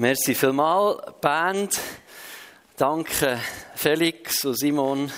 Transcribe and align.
Merci 0.00 0.36
vielmal, 0.36 1.12
Band. 1.20 1.76
Danke, 2.76 3.40
Felix 3.74 4.44
und 4.44 4.56
Simon, 4.56 5.10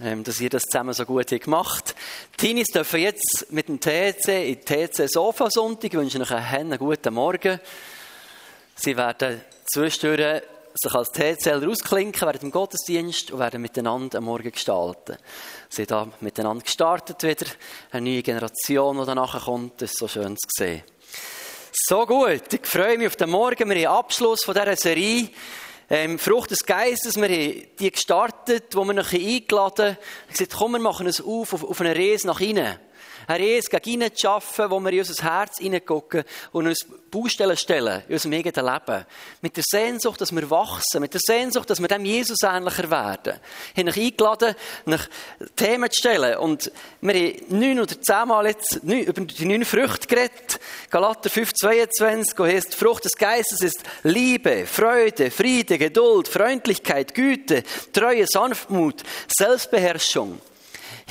ähm, 0.00 0.24
dass 0.24 0.40
ihr 0.40 0.48
das 0.48 0.62
zusammen 0.62 0.94
so 0.94 1.04
gut 1.04 1.28
gemacht 1.28 1.94
habt. 1.94 2.38
Teenies 2.38 2.68
dürfen 2.68 3.00
jetzt 3.00 3.48
mit 3.50 3.68
dem 3.68 3.78
TC 3.78 4.48
in 4.48 4.64
TC 4.64 5.10
Sofa 5.10 5.50
Sonntag. 5.50 5.92
Ich 5.92 5.92
wünsche 5.92 6.18
euch 6.18 6.30
einen 6.30 6.78
guten 6.78 7.12
Morgen. 7.12 7.60
Sie 8.76 8.96
werden 8.96 9.42
zwischendurch 9.70 10.42
sich 10.74 10.94
als 10.94 11.12
TCler 11.12 11.68
ausklinken 11.68 12.22
während 12.22 12.44
dem 12.44 12.50
Gottesdienst 12.52 13.30
und 13.30 13.40
werden 13.40 13.60
miteinander 13.60 14.16
am 14.16 14.24
Morgen 14.24 14.52
gestalten. 14.52 15.18
Sie 15.68 15.82
haben 15.82 15.88
da 15.88 16.08
miteinander 16.20 16.64
gestartet 16.64 17.22
wieder. 17.24 17.44
Eine 17.90 18.08
neue 18.08 18.22
Generation, 18.22 18.96
die 19.00 19.04
danach 19.04 19.44
kommt. 19.44 19.82
Das 19.82 19.90
ist 19.90 19.98
so 19.98 20.08
schön 20.08 20.34
zu 20.34 20.48
sehen. 20.48 20.82
So 21.78 22.06
gut, 22.06 22.54
ich 22.54 22.66
freue 22.66 22.96
mich 22.96 23.08
auf 23.08 23.16
den 23.16 23.28
Morgen. 23.28 23.68
Wir 23.68 23.90
haben 23.90 23.98
Abschluss 23.98 24.42
von 24.42 24.54
dieser 24.54 24.76
Serie. 24.76 25.28
Ähm, 25.90 26.18
Frucht 26.18 26.50
des 26.50 26.64
Geistes, 26.64 27.16
wir 27.16 27.28
haben 27.28 27.66
die 27.78 27.92
gestartet, 27.92 28.74
wo 28.74 28.82
wir 28.86 28.94
noch 28.94 29.12
eingeladen 29.12 29.88
haben. 29.88 29.98
gesagt, 30.30 30.54
komm, 30.56 30.72
wir 30.72 30.78
machen 30.78 31.06
es 31.06 31.20
auf, 31.20 31.52
auf, 31.52 31.62
auf 31.62 31.80
eine 31.82 31.94
Reise 31.94 32.28
nach 32.28 32.40
innen. 32.40 32.78
Eine 33.26 33.44
Reise 33.44 33.68
gegen 33.70 34.02
innen 34.02 34.14
zu 34.14 34.26
schaffen, 34.26 34.70
wo 34.70 34.80
wir 34.80 34.92
in 34.92 34.98
unser 35.00 35.22
Herz 35.22 35.58
hineingucken 35.58 36.24
und 36.52 36.66
uns 36.66 36.86
Baustellen 37.10 37.56
stellen 37.56 38.02
in 38.08 38.14
unserem 38.14 38.34
eigenen 38.34 38.66
Leben. 38.66 39.06
Mit 39.40 39.56
der 39.56 39.64
Sehnsucht, 39.66 40.20
dass 40.20 40.34
wir 40.34 40.50
wachsen, 40.50 41.00
mit 41.00 41.14
der 41.14 41.20
Sehnsucht, 41.24 41.70
dass 41.70 41.80
wir 41.80 41.88
dem 41.88 42.04
Jesus 42.04 42.42
ähnlicher 42.42 42.90
werden. 42.90 43.40
Ich 43.74 43.80
habe 43.80 43.90
euch 43.90 43.96
eingeladen, 43.96 44.54
nach 44.84 45.08
Themen 45.54 45.90
zu 45.90 45.98
stellen. 45.98 46.38
Und 46.38 46.70
wir 47.00 47.14
haben 47.14 47.36
neun 47.48 47.80
oder 47.80 48.00
zehnmal 48.00 48.46
jetzt 48.46 48.80
über 48.82 49.20
die 49.20 49.44
neun 49.46 49.64
Früchte 49.64 50.06
geredet. 50.06 50.60
Galater 50.90 51.30
5, 51.30 51.54
22, 51.54 52.38
wo 52.38 52.44
heißt, 52.44 52.74
Frucht 52.74 53.04
des 53.04 53.12
Geistes 53.12 53.60
ist 53.62 53.82
Liebe, 54.02 54.66
Freude, 54.66 55.30
Friede, 55.30 55.78
Geduld, 55.78 56.28
Freundlichkeit, 56.28 57.14
Güte, 57.14 57.62
Treue, 57.92 58.26
Sanftmut, 58.26 59.02
Selbstbeherrschung 59.28 60.40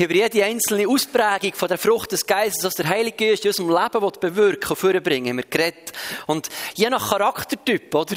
über 0.03 0.13
jede 0.13 0.43
einzelne 0.43 0.89
Ausprägung 0.89 1.53
von 1.53 1.69
der 1.69 1.77
Frucht 1.77 2.11
des 2.11 2.25
Geistes, 2.25 2.65
was 2.65 2.73
der 2.73 2.89
Heilige 2.89 3.29
Geist 3.29 3.45
in 3.45 3.51
unserem 3.51 3.69
Leben 3.69 4.11
bewirken 4.19 4.69
und 4.69 4.75
vorbringen, 4.75 5.29
haben 5.29 5.37
wir 5.37 5.45
geredet. 5.45 5.93
Und 6.27 6.49
je 6.73 6.89
nach 6.89 7.11
Charaktertyp, 7.11 7.95
oder? 7.95 8.15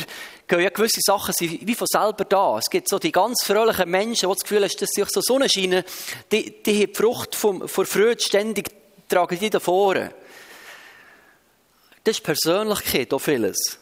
Gehen 0.49 0.61
ja 0.61 0.71
gewisse 0.71 1.01
Sachen 1.01 1.34
wie 1.39 1.75
von 1.75 1.87
selber 1.89 2.25
da. 2.25 2.59
Es 2.59 2.69
gibt 2.69 2.89
so 2.89 2.99
die 2.99 3.12
ganz 3.12 3.45
fröhlichen 3.45 3.89
Menschen, 3.89 4.29
die 4.29 4.34
das 4.34 4.43
Gefühl 4.43 4.65
haben, 4.65 4.77
dass 4.81 4.91
sie 4.91 5.05
so 5.06 5.21
Sonne 5.21 5.49
scheinen, 5.49 5.84
die, 6.33 6.62
die 6.65 6.83
haben 6.83 6.93
die 6.93 6.95
Frucht 6.95 7.37
vom, 7.37 7.69
vor 7.69 7.87
Freude 7.87 8.21
ständig, 8.21 8.71
tragen 9.09 9.39
die 9.39 9.51
da 9.51 9.61
vorne. 9.61 10.12
Das 12.03 12.17
ist 12.17 12.25
Persönlichkeit, 12.25 13.12
auch 13.15 13.21
vieles. 13.21 13.79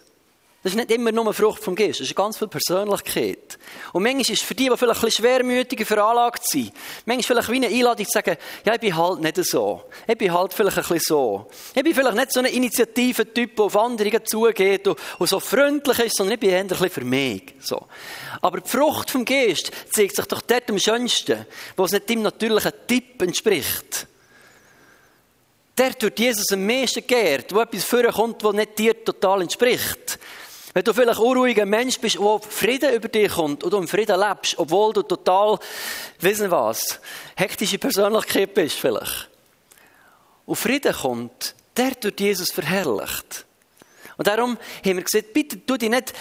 Das 0.67 0.73
ist 0.73 0.79
nicht 0.79 0.91
immer 0.91 1.13
nur 1.13 1.27
eine 1.27 1.33
Frucht 1.33 1.63
vom 1.63 1.77
Geist, 1.77 2.01
das 2.01 2.09
ist 2.09 2.17
ganz 2.17 2.39
viel 2.39 2.49
Persönlichkeit. 2.49 3.57
Und 3.93 4.03
manchmal 4.03 4.23
ist 4.23 4.31
es 4.31 4.43
für 4.43 4.57
die, 4.57 4.69
die 4.69 4.77
vielleicht 4.77 5.01
ein 5.01 5.05
bisschen 5.05 5.25
schwermütiger 5.25 5.87
veranlagt 5.87 6.45
sind, 6.45 6.73
manchmal 7.05 7.23
vielleicht 7.23 7.51
wie 7.51 7.65
eine 7.65 7.69
Einladung 7.69 8.05
zu 8.05 8.11
sagen, 8.11 8.37
ja, 8.65 8.75
ich 8.75 8.81
bin 8.81 8.97
halt 8.97 9.21
nicht 9.21 9.37
so. 9.45 9.85
Ich 10.09 10.19
bin 10.19 10.33
halt 10.33 10.53
vielleicht 10.53 10.77
ein 10.77 10.83
bisschen 10.83 10.99
so. 10.99 11.47
Ich 11.73 11.85
bin 11.85 11.95
vielleicht 11.95 12.17
nicht 12.17 12.33
so 12.33 12.41
ein 12.41 12.47
Initiativen-Typ, 12.47 13.55
der 13.55 13.65
auf 13.65 13.77
andere 13.77 14.25
zugeht 14.25 14.89
und, 14.89 14.99
und, 15.21 15.29
so 15.29 15.39
freundlich 15.39 16.01
ist, 16.01 16.17
sondern 16.17 16.35
ich 16.35 16.41
bin 16.41 16.51
eher 16.51 16.59
ein 16.59 16.67
bisschen 16.67 16.91
für 16.91 17.05
mich. 17.05 17.55
So. 17.61 17.87
Aber 18.43 18.61
die 18.61 18.69
Frucht 18.69 19.13
vom 19.13 19.25
Geist 19.25 19.71
zeigt 19.93 20.17
sich 20.17 20.27
doch 20.27 20.43
dort 20.43 20.69
am 20.69 20.81
schönsten, 20.81 21.47
wo 21.77 21.85
es 21.85 21.93
nicht 21.93 22.09
dem 22.09 22.23
natürlichen 22.23 22.73
Typ 22.89 23.23
entspricht. 23.23 24.09
Dort 25.77 26.03
wird 26.03 26.19
Jesus 26.19 26.51
am 26.51 26.67
meisten 26.67 27.07
geehrt, 27.07 27.55
wo 27.55 27.61
etwas 27.61 27.85
vorkommt, 27.85 28.43
das 28.43 28.53
nicht 28.53 28.77
dir 28.77 29.05
total 29.05 29.43
entspricht. 29.43 30.19
Wenn 30.77 30.85
du 30.85 30.93
vielleicht 30.93 31.21
unruhiger 31.21 31.65
Mensch 31.65 31.99
bist, 31.99 32.19
wo 32.19 32.39
Frieden 32.39 32.93
über 32.93 33.09
dich 33.09 33.33
kommt 33.33 33.65
und 33.65 33.73
du 33.73 33.79
im 33.79 33.89
Frieden 33.89 34.21
lebst, 34.21 34.59
obwohl 34.59 34.93
du 34.93 35.01
total, 35.01 35.59
wissen 36.21 36.51
was, 36.51 37.01
hektische 37.35 37.79
Persönlichkeit 37.79 38.53
bist 38.53 38.77
vielleicht. 38.77 39.31
Und 40.45 40.57
Frieden 40.57 40.93
kommt, 40.93 41.55
der 41.79 41.93
wird 42.03 42.21
Jesus 42.21 42.51
verherrlicht. 42.51 43.47
Und 44.19 44.27
darum 44.27 44.59
haben 44.85 44.97
wir 44.97 45.03
gesagt, 45.03 45.33
bitte 45.33 45.65
tu 45.65 45.79
dich 45.79 45.89
nicht 45.89 46.13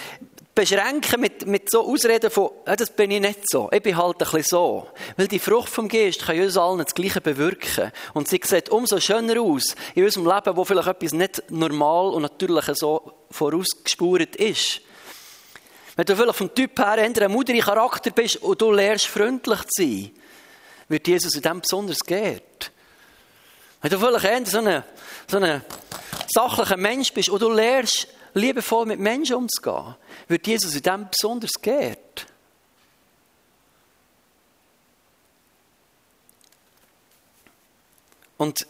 beschränken 0.55 1.19
mit, 1.19 1.45
mit 1.45 1.69
so 1.69 1.85
Ausreden 1.85 2.31
von, 2.31 2.51
ja, 2.65 2.77
das 2.77 2.91
bin 2.91 3.11
ich 3.11 3.19
nicht 3.19 3.41
so, 3.51 3.67
ich 3.73 3.83
bin 3.83 3.97
halt 3.97 4.15
ein 4.15 4.19
bisschen 4.19 4.43
so. 4.43 4.87
Weil 5.17 5.27
die 5.27 5.39
Frucht 5.39 5.67
vom 5.67 5.89
Geist 5.89 6.27
kann 6.27 6.39
uns 6.39 6.55
allen 6.55 6.77
das 6.77 6.95
Gleiche 6.95 7.19
bewirken. 7.19 7.91
Und 8.13 8.29
sie 8.29 8.39
sieht 8.41 8.69
umso 8.69 9.01
schöner 9.01 9.41
aus 9.41 9.75
in 9.95 10.05
unserem 10.05 10.27
Leben, 10.27 10.55
wo 10.55 10.63
vielleicht 10.63 10.87
etwas 10.87 11.11
nicht 11.11 11.43
normal 11.51 12.11
und 12.11 12.21
natürlich 12.21 12.63
so 12.75 13.11
vorausgespurt 13.35 14.35
ist. 14.37 14.81
Wenn 15.95 16.05
du 16.05 16.15
vielleicht 16.15 16.37
vom 16.37 16.53
Typ 16.53 16.77
her 16.79 16.93
ein 16.93 17.31
mutige 17.31 17.61
Charakter 17.61 18.11
bist 18.11 18.37
und 18.37 18.61
du 18.61 18.71
lernst 18.71 19.07
freundlich 19.07 19.61
zu 19.63 19.83
sein, 19.83 20.11
wird 20.87 21.07
Jesus 21.07 21.35
in 21.35 21.41
dem 21.41 21.61
besonders 21.61 21.99
geehrt. 21.99 22.71
Wenn 23.81 23.91
du 23.91 23.99
vielleicht 23.99 24.25
eher 24.25 24.45
so 24.45 24.59
ein 24.59 24.83
so 25.27 25.61
sachlicher 26.27 26.77
Mensch 26.77 27.13
bist 27.13 27.29
und 27.29 27.41
du 27.41 27.49
lernst 27.49 28.07
liebevoll 28.33 28.85
mit 28.85 28.99
Menschen 28.99 29.35
umzugehen, 29.35 29.95
wird 30.27 30.45
Jesus 30.45 30.75
in 30.75 30.81
dem 30.81 31.07
besonders 31.09 31.53
geehrt. 31.53 32.27
Und 38.37 38.67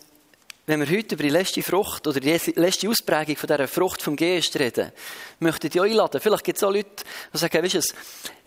wenn 0.68 0.80
wir 0.80 0.98
heute 0.98 1.16
über 1.16 1.24
die 1.24 1.30
letzte 1.30 1.62
Frucht 1.62 2.08
oder 2.08 2.20
die 2.20 2.32
letzte 2.32 2.90
Ausprägung 2.90 3.36
von 3.36 3.48
dieser 3.48 3.68
Frucht 3.68 4.02
vom 4.02 4.16
Geist 4.16 4.58
reden, 4.58 4.92
möchte 5.40 5.68
ich 5.68 5.74
dich 5.74 5.82
einladen. 5.82 6.20
Vielleicht 6.20 6.44
gibt 6.44 6.58
es 6.58 6.64
auch 6.64 6.72
Leute, 6.72 7.04
die 7.32 7.38
sagen, 7.38 7.64
weißt 7.64 7.76
du, 7.76 7.96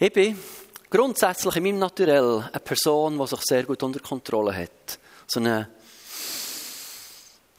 ich 0.01 0.13
bin 0.13 0.39
grundsätzlich 0.91 1.57
in 1.57 1.63
meinem 1.63 1.79
Naturell 1.79 2.49
eine 2.51 2.61
Person, 2.61 3.19
die 3.19 3.27
sich 3.27 3.41
sehr 3.43 3.63
gut 3.65 3.83
unter 3.83 4.01
Kontrolle 4.01 4.57
hat. 4.57 4.99
So 5.29 5.39
eine 5.39 5.69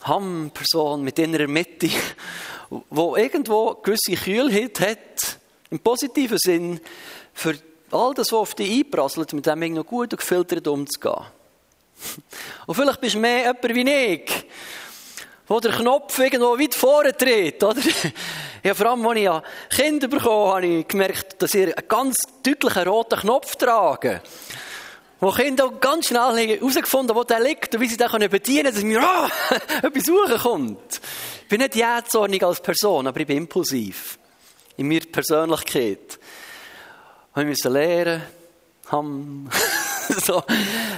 Hamm-Person 0.03 1.03
mit 1.03 1.19
innerer 1.19 1.48
Mitte, 1.48 1.90
wo 2.90 3.16
irgendwo 3.16 3.75
gewisse 3.75 4.16
Kühlheit 4.16 4.80
hat, 4.81 5.40
im 5.69 5.80
positiven 5.80 6.38
Sinn, 6.38 6.80
für 7.34 7.56
all 7.92 8.14
das, 8.14 8.31
was 8.31 8.40
auf 8.40 8.56
dich 8.56 8.84
einprasselt, 8.84 9.31
mit 9.34 9.46
dem 9.46 9.74
noch 9.74 9.86
gut 9.86 10.12
und 10.12 10.19
gefiltert 10.19 10.68
umzugehen. 10.68 11.39
Und 12.68 12.76
vielleicht 12.76 13.02
bist 13.02 13.16
du 13.16 13.20
mehr 13.20 13.40
jemand 13.40 13.76
wie 13.76 13.92
ich, 13.92 14.46
wo 15.48 15.60
der 15.60 15.72
Knopf 15.72 16.18
irgendwo 16.20 16.58
weit 16.60 16.76
vorne 16.76 17.14
oder? 17.14 17.82
Ja, 18.64 18.74
vor 18.74 18.88
allem, 18.88 19.08
als 19.08 19.44
ich 19.72 19.78
Kinder 19.78 20.08
bekommen 20.08 20.54
habe, 20.54 20.66
ich 20.66 20.88
gemerkt, 20.88 21.42
dass 21.42 21.52
sie 21.52 21.64
einen 21.64 21.88
ganz 21.88 22.18
deutlichen 22.44 22.88
roten 22.88 23.20
Knopf 23.20 23.56
tragen. 23.56 24.22
Wo 25.20 25.32
Kinder 25.32 25.66
auch 25.66 25.80
ganz 25.80 26.08
schnell 26.08 26.38
herausgefunden 26.38 27.10
haben, 27.10 27.20
wo 27.20 27.24
der 27.24 27.42
liegt 27.42 27.76
und 27.76 27.82
wie 27.82 27.88
sie 27.88 27.98
den 27.98 28.30
bedienen 28.30 28.64
können, 28.64 28.74
dass 28.74 28.84
mir 28.84 29.02
ah, 29.02 29.30
etwas 29.84 30.06
suchen 30.06 30.38
kommt. 30.38 31.02
Ich 31.42 31.48
bin 31.50 31.60
nicht 31.60 31.76
jähzornig 31.76 32.44
als 32.44 32.62
Person, 32.62 33.08
aber 33.08 33.20
ich 33.20 33.28
bin 33.28 33.38
impulsiv. 33.38 34.18
In 34.78 34.88
meiner 34.88 35.06
Persönlichkeit. 35.12 36.20
Und 37.34 37.42
ich 37.42 37.48
musste 37.50 37.70
lernen, 37.70 38.22
so, 40.25 40.44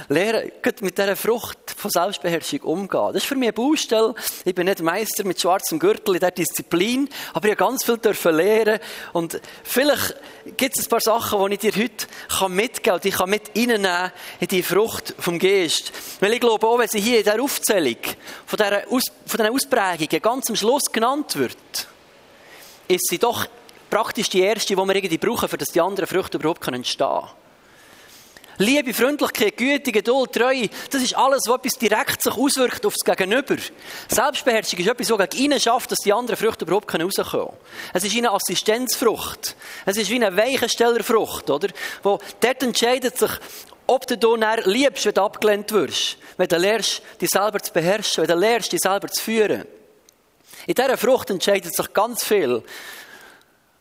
lernen, 0.08 0.50
mit 0.80 0.96
dieser 0.96 1.16
Frucht 1.16 1.58
von 1.76 1.90
Selbstbeherrschung 1.90 2.60
umgehen. 2.60 3.08
Das 3.08 3.22
ist 3.22 3.26
für 3.26 3.34
mich 3.34 3.48
eine 3.48 3.52
Baustelle. 3.52 4.14
Ich 4.44 4.54
bin 4.54 4.66
nicht 4.66 4.80
Meister 4.80 5.24
mit 5.24 5.40
schwarzem 5.40 5.78
Gürtel 5.78 6.14
in 6.14 6.20
dieser 6.20 6.30
Disziplin, 6.30 7.08
aber 7.34 7.46
ich 7.46 7.52
habe 7.52 7.64
ganz 7.64 7.84
viel 7.84 7.98
dürfen 7.98 8.34
lernen. 8.36 8.80
Und 9.12 9.40
vielleicht 9.64 10.14
gibt 10.56 10.78
es 10.78 10.86
ein 10.86 10.88
paar 10.88 11.00
Sachen, 11.00 11.44
die 11.46 11.54
ich 11.54 11.60
dir 11.60 11.82
heute 11.82 12.48
mitgeben 12.48 12.82
kann 12.82 12.94
und 12.94 13.04
ich 13.04 13.14
kann 13.14 13.30
mit 13.30 13.50
reinnehmen 13.56 14.12
in 14.40 14.48
die 14.48 14.62
Frucht 14.62 15.14
vom 15.18 15.38
Geist. 15.38 15.92
Weil 16.20 16.34
ich 16.34 16.40
glaube 16.40 16.66
auch, 16.66 16.78
wenn 16.78 16.88
sie 16.88 17.00
hier 17.00 17.18
in 17.18 17.24
dieser 17.24 17.42
Aufzählung 17.42 17.98
von 18.46 18.56
dieser, 18.56 18.88
Aus, 18.88 19.04
von 19.26 19.38
dieser 19.38 19.52
Ausprägungen 19.52 20.22
ganz 20.22 20.48
am 20.48 20.56
Schluss 20.56 20.84
genannt 20.90 21.36
wird, 21.36 21.56
ist 22.88 23.08
sie 23.08 23.18
doch 23.18 23.46
praktisch 23.90 24.30
die 24.30 24.40
erste, 24.40 24.74
die 24.74 24.76
wir 24.76 24.94
irgendwie 24.94 25.18
brauchen, 25.18 25.48
für 25.48 25.58
dass 25.58 25.68
die 25.68 25.80
anderen 25.80 26.06
Früchte 26.06 26.38
überhaupt 26.38 26.66
entstehen 26.66 27.06
können. 27.06 27.41
Liebe, 28.62 28.94
Freundlichkeit, 28.94 29.56
Güte, 29.56 29.90
Geduld, 29.90 30.32
Treue, 30.34 30.68
das 30.88 31.02
ist 31.02 31.16
alles, 31.16 31.42
was 31.48 31.56
etwas 31.56 31.78
direkt 31.80 32.22
sich 32.22 32.32
auswirkt 32.32 32.86
auf 32.86 32.94
das 32.94 33.16
Gegenüber. 33.16 33.56
Selbstbeherrschung 34.08 34.78
ist 34.78 34.86
etwas, 34.86 35.10
was 35.10 35.30
gegen 35.30 35.44
ihnen 35.44 35.60
schafft, 35.60 35.90
dass 35.90 35.98
die 35.98 36.12
anderen 36.12 36.36
Früchte 36.36 36.64
überhaupt 36.64 36.94
rauskommen 36.94 37.10
können. 37.10 37.56
Es 37.92 38.04
ist 38.04 38.16
eine 38.16 38.30
Assistenzfrucht. 38.30 39.56
Es 39.84 39.96
ist 39.96 40.10
wie 40.10 40.24
eine 40.24 40.36
Weichenstellerfrucht, 40.36 41.50
oder? 41.50 41.70
Wo 42.04 42.20
dort 42.38 42.62
entscheidet 42.62 43.18
sich, 43.18 43.32
ob 43.88 44.06
du 44.06 44.16
dann 44.16 44.60
liebst, 44.64 45.06
wenn 45.06 45.14
du 45.14 45.22
abgelehnt 45.22 45.72
wirst. 45.72 46.18
Wenn 46.36 46.46
du 46.46 46.56
lernst, 46.56 47.02
dich 47.20 47.30
selber 47.30 47.58
zu 47.58 47.72
beherrschen, 47.72 48.22
wenn 48.22 48.30
du 48.30 48.40
lernst, 48.40 48.70
dich 48.70 48.80
selber 48.80 49.08
zu 49.08 49.24
führen. 49.24 49.64
In 50.68 50.74
dieser 50.74 50.96
Frucht 50.96 51.30
entscheidet 51.30 51.74
sich 51.74 51.92
ganz 51.92 52.24
viel, 52.24 52.62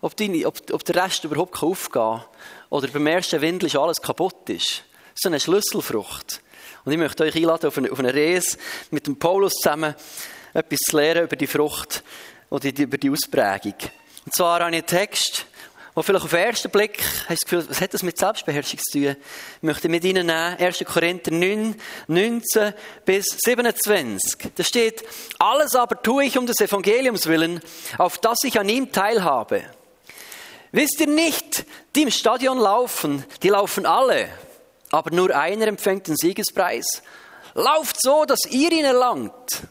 ob, 0.01 0.18
deine, 0.18 0.48
ob, 0.48 0.56
ob 0.74 0.83
der 0.86 1.04
Rest 1.04 1.24
überhaupt 1.24 1.62
aufgehen 1.62 1.92
kann 1.92 2.24
oder 2.71 2.88
beim 2.88 3.06
ersten 3.06 3.41
Windel 3.41 3.68
ist 3.68 3.75
alles 3.75 4.01
kaputt 4.01 4.50
ist. 4.50 4.83
Das 5.09 5.18
ist 5.18 5.25
eine 5.27 5.39
Schlüsselfrucht. 5.39 6.41
Und 6.85 6.94
ich 6.94 6.97
möchte 6.97 7.23
euch 7.23 7.35
einladen 7.35 7.68
auf 7.68 7.77
eine, 7.77 7.91
auf 7.91 8.00
eine 8.00 8.13
Reise 8.13 8.57
mit 8.89 9.06
dem 9.06 9.19
Paulus 9.19 9.53
zusammen 9.53 9.94
etwas 10.53 10.79
zu 10.79 10.97
lernen 10.97 11.25
über 11.25 11.35
die 11.35 11.47
Frucht 11.47 12.01
oder 12.50 12.69
über 12.75 12.97
die 12.97 13.09
Ausprägung. 13.09 13.75
Und 14.25 14.33
zwar 14.33 14.62
habe 14.62 14.71
ich 14.71 14.77
einen 14.77 14.85
Text, 14.85 15.45
wo 15.94 16.01
vielleicht 16.01 16.23
auf 16.23 16.31
den 16.31 16.39
ersten 16.39 16.69
Blick 16.69 17.03
hast 17.27 17.29
das 17.29 17.39
Gefühl, 17.41 17.65
was 17.69 17.81
hat 17.81 17.94
das 17.94 18.03
mit 18.03 18.18
Selbstbeherrschung 18.18 18.79
zu 18.79 19.00
tun? 19.00 19.15
Ich 19.57 19.63
möchte 19.63 19.89
mit 19.89 20.06
Ihnen 20.06 20.27
nehmen, 20.27 20.57
1. 20.57 20.85
Korinther 20.85 21.31
9, 21.31 21.75
19 22.07 22.73
bis 23.03 23.38
27. 23.44 24.50
Da 24.56 24.63
steht, 24.63 25.03
alles 25.39 25.75
aber 25.75 26.01
tue 26.01 26.23
ich 26.23 26.38
um 26.38 26.45
des 26.45 26.62
Evangeliums 26.62 27.27
willen, 27.27 27.59
auf 27.97 28.18
das 28.18 28.38
ich 28.45 28.57
an 28.57 28.69
ihm 28.69 28.94
teilhabe. 28.94 29.63
Wisst 30.71 31.01
ihr 31.01 31.07
nicht, 31.07 31.65
die 31.95 32.03
im 32.03 32.12
Stadion 32.12 32.57
laufen, 32.57 33.25
die 33.44 33.50
laufen 33.50 33.85
alle, 33.85 34.29
aber 34.89 35.12
nur 35.12 35.35
einer 35.35 35.68
empfängt 35.68 36.07
den 36.07 36.15
Siegespreis. 36.15 37.03
Lauft 37.53 37.97
so, 38.01 38.23
dass 38.25 38.45
ihr 38.50 38.71
ihn 38.71 38.85
erlangt. 38.85 39.63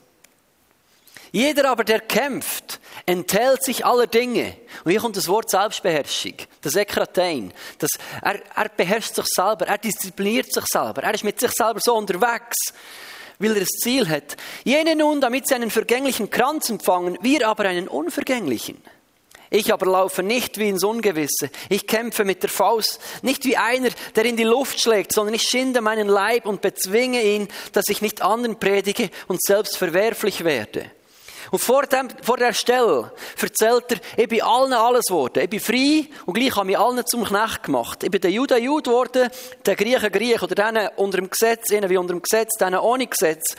Jeder 1.32 1.70
aber, 1.70 1.84
der 1.84 2.00
kämpft, 2.00 2.80
enthält 3.06 3.64
sich 3.64 3.86
aller 3.86 4.06
Dinge. 4.06 4.56
Und 4.84 4.90
hier 4.90 5.00
kommt 5.00 5.16
das 5.16 5.28
Wort 5.28 5.48
Selbstbeherrschung, 5.48 6.34
das 6.60 6.74
Ekratein. 6.74 7.54
Das, 7.78 7.90
er, 8.20 8.40
er 8.54 8.68
beherrscht 8.68 9.14
sich 9.14 9.26
selber, 9.26 9.68
er 9.68 9.78
diszipliniert 9.78 10.52
sich 10.52 10.64
selber, 10.66 11.02
er 11.02 11.14
ist 11.14 11.24
mit 11.24 11.38
sich 11.38 11.52
selber 11.52 11.80
so 11.80 11.94
unterwegs, 11.94 12.56
weil 13.38 13.54
er 13.54 13.60
das 13.60 13.68
Ziel 13.68 14.08
hat. 14.08 14.36
Jene 14.64 14.96
nun, 14.96 15.20
damit 15.20 15.46
sie 15.46 15.54
einen 15.54 15.70
vergänglichen 15.70 16.30
Kranz 16.30 16.68
empfangen, 16.68 17.16
wir 17.22 17.46
aber 17.48 17.64
einen 17.64 17.88
unvergänglichen. 17.88 18.82
Ich 19.50 19.72
aber 19.72 19.86
laufe 19.86 20.22
nicht 20.22 20.58
wie 20.58 20.68
ins 20.68 20.84
Ungewisse. 20.84 21.50
Ich 21.68 21.88
kämpfe 21.88 22.24
mit 22.24 22.42
der 22.44 22.50
Faust, 22.50 23.00
nicht 23.22 23.44
wie 23.44 23.56
einer, 23.56 23.90
der 24.14 24.24
in 24.24 24.36
die 24.36 24.44
Luft 24.44 24.80
schlägt, 24.80 25.12
sondern 25.12 25.34
ich 25.34 25.42
schinde 25.42 25.80
meinen 25.80 26.06
Leib 26.06 26.46
und 26.46 26.60
bezwinge 26.60 27.20
ihn, 27.22 27.48
dass 27.72 27.88
ich 27.88 28.00
nicht 28.00 28.22
anderen 28.22 28.60
predige 28.60 29.10
und 29.26 29.42
selbst 29.42 29.76
verwerflich 29.76 30.44
werde. 30.44 30.92
Und 31.50 31.58
vor, 31.58 31.82
dem, 31.86 32.08
vor 32.22 32.36
der 32.36 32.52
Stelle 32.52 33.12
erzählt 33.40 33.84
er, 33.88 33.98
ich 34.16 34.28
bin 34.28 34.42
allen 34.42 34.72
alles 34.72 35.06
geworden. 35.06 35.42
Ich 35.42 35.50
bin 35.50 35.58
frei 35.58 36.06
und 36.26 36.34
gleich 36.34 36.54
habe 36.54 36.70
ich 36.70 36.78
allen 36.78 37.04
zum 37.04 37.24
Knecht 37.24 37.64
gemacht. 37.64 38.04
Ich 38.04 38.10
bin 38.10 38.20
der 38.20 38.30
Jude 38.30 38.56
Jude 38.56 38.88
geworden, 38.88 39.30
der 39.66 39.74
Grieche 39.74 40.12
Griech 40.12 40.42
oder 40.42 40.54
denen 40.54 40.88
unter 40.94 41.18
dem 41.18 41.28
Gesetz, 41.28 41.70
ihnen 41.70 41.90
wie 41.90 41.96
unter 41.96 42.14
dem 42.14 42.22
Gesetz, 42.22 42.56
denen 42.56 42.78
ohne 42.78 43.08
Gesetz, 43.08 43.56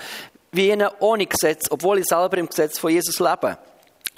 wie 0.53 0.69
ihnen 0.69 0.89
ohne 0.99 1.25
Gesetz, 1.25 1.67
obwohl 1.69 1.99
ich 1.99 2.05
selber 2.05 2.37
im 2.37 2.47
Gesetz 2.47 2.79
von 2.79 2.91
Jesus 2.91 3.19
lebe. 3.19 3.57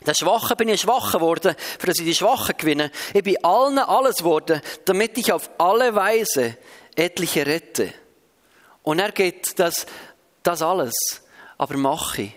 Der 0.06 0.14
Schwache 0.14 0.56
bin 0.56 0.70
ich 0.70 0.82
schwacher 0.82 1.20
geworden, 1.20 1.56
für 1.80 1.88
dass 1.88 2.00
ich 2.00 2.06
die 2.06 2.16
Schwachen 2.16 2.56
gewinne. 2.58 2.92
Ich 3.14 3.24
bin 3.24 3.44
allen 3.44 3.80
alles 3.80 4.18
geworden, 4.18 4.62
damit 4.86 5.18
ich 5.18 5.32
auf 5.32 5.50
alle 5.58 5.96
Weise 5.96 6.58
etliche 6.96 7.46
rette. 7.46 7.94
Und 8.84 9.00
er 9.00 9.12
geht 9.12 9.58
das, 9.60 9.86
das 10.44 10.62
alles, 10.62 10.94
aber 11.58 11.78
mache 11.78 12.24
ich 12.24 12.32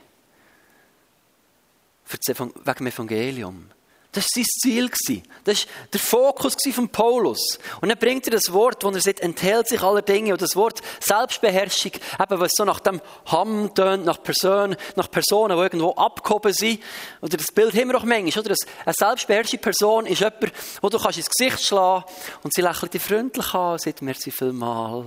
wegen 2.09 2.53
dem 2.79 2.87
Evangelium. 2.87 3.71
Das 4.17 4.25
war 4.35 4.45
sein 4.63 4.91
Ziel. 4.95 5.23
Das 5.45 5.67
war 5.67 5.73
der 5.93 6.01
Fokus 6.01 6.55
von 6.73 6.89
Paulus. 6.89 7.59
Und 7.83 7.91
dann 7.91 7.99
bringt 7.99 8.27
er 8.27 8.31
das 8.31 8.51
Wort, 8.51 8.83
wo 8.83 8.89
er 8.89 9.01
sagt, 9.03 9.21
enthält 9.21 9.69
sich 9.69 9.83
aller 9.83 10.01
Dinge. 10.01 10.33
Und 10.33 10.41
das 10.41 10.57
Wort 10.57 10.81
Selbstbeherrschung, 11.01 11.93
eben 11.93 12.41
was 12.41 12.53
so 12.57 12.65
nach 12.65 12.81
dem 12.81 13.03
Hamm 13.27 13.75
tönt, 13.75 14.07
nach 14.07 14.23
Personen, 14.23 14.77
nach 14.95 15.11
Personen, 15.11 15.55
die 15.55 15.63
irgendwo 15.63 15.91
abgehoben 15.93 16.55
sind. 16.55 16.83
Oder 17.21 17.37
das 17.37 17.53
Bild 17.53 17.75
haben 17.75 17.89
wir 17.91 17.99
auch 17.99 18.05
manchmal, 18.05 18.43
oder? 18.43 18.55
Eine 18.87 18.95
selbstbeherrschte 18.97 19.59
Person 19.59 20.07
ist 20.07 20.21
jemand, 20.21 20.53
wo 20.81 20.89
du 20.89 20.99
kannst 20.99 21.19
ins 21.19 21.29
Gesicht 21.29 21.63
schlagen 21.63 22.05
und 22.43 22.55
sie 22.55 22.63
lächelt 22.63 22.95
dich 22.95 23.03
freundlich 23.03 23.53
an 23.53 23.73
und 23.73 23.83
sagt, 23.83 24.01
merci 24.01 24.31
vielmal. 24.31 25.05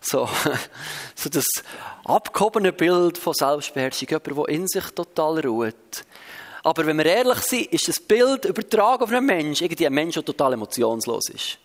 So, 0.00 0.30
so 1.14 1.28
das 1.28 1.44
abgehobene 2.06 2.72
Bild 2.72 3.18
von 3.18 3.34
Selbstbeherrschung, 3.34 4.08
jemand, 4.08 4.48
der 4.48 4.48
in 4.48 4.66
sich 4.66 4.86
total 4.92 5.40
ruht. 5.40 5.74
Aber 6.62 6.84
wenn 6.86 6.98
wir 6.98 7.06
ehrlich 7.06 7.38
sind, 7.38 7.66
ist 7.72 7.88
das 7.88 8.00
Bild 8.00 8.44
übertragen 8.44 9.02
auf 9.02 9.10
einen 9.10 9.26
Menschen, 9.26 9.64
irgendwie 9.64 9.86
ein 9.86 9.94
Mensch, 9.94 10.14
der 10.14 10.24
total 10.24 10.52
emotionslos 10.52 11.30
ist. 11.30 11.58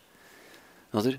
Oder? 0.94 1.13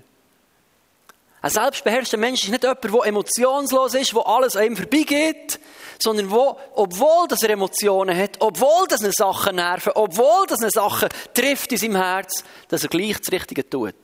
Ein 1.41 1.51
selbstbeherrschter 1.51 2.17
Mensch 2.17 2.43
ist 2.43 2.49
nicht 2.49 2.63
jemand, 2.63 2.83
der 2.83 3.05
emotionslos 3.05 3.93
ist, 3.93 4.13
wo 4.13 4.21
alles 4.21 4.55
an 4.55 4.65
ihm 4.65 4.75
vorbeigeht, 4.75 5.59
sondern 5.99 6.31
wo, 6.31 6.59
obwohl 6.73 7.27
er 7.29 7.49
Emotionen 7.49 8.17
hat, 8.17 8.37
obwohl 8.39 8.87
das 8.87 9.03
eine 9.03 9.13
Sachen 9.13 9.55
nerven, 9.55 9.91
obwohl 9.95 10.47
das 10.47 10.61
eine 10.61 10.71
Sache 10.71 11.09
trifft 11.33 11.71
in 11.71 11.77
seinem 11.77 11.95
Herz, 11.95 12.43
dass 12.69 12.83
er 12.83 12.89
gleich 12.89 13.17
das 13.19 13.31
Richtige 13.31 13.69
tut. 13.69 13.95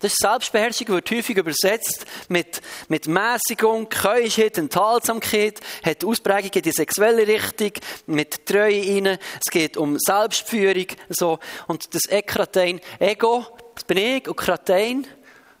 Das 0.00 0.12
ist 0.12 0.22
Selbstbeherrschung, 0.22 0.88
wird 0.88 1.10
häufig 1.10 1.36
übersetzt 1.36 2.06
mit, 2.30 2.62
mit 2.88 3.06
Mäßigung, 3.06 3.86
Keuschheit, 3.90 4.56
Enthaltsamkeit, 4.56 5.60
hat 5.84 6.02
Ausprägungen 6.02 6.54
in 6.54 6.62
die 6.62 6.72
sexuelle 6.72 7.26
Richtung, 7.26 7.72
mit 8.06 8.46
Treue 8.46 8.80
rein. 8.80 9.18
Es 9.38 9.50
geht 9.50 9.76
um 9.76 9.98
Selbstführung, 9.98 10.86
so. 11.10 11.38
Und 11.66 11.94
das 11.94 12.06
Ekratein, 12.06 12.80
Ego, 12.98 13.44
das 13.74 13.84
bin 13.84 13.98
ich, 13.98 14.26
und 14.26 14.36
Kratein. 14.38 15.06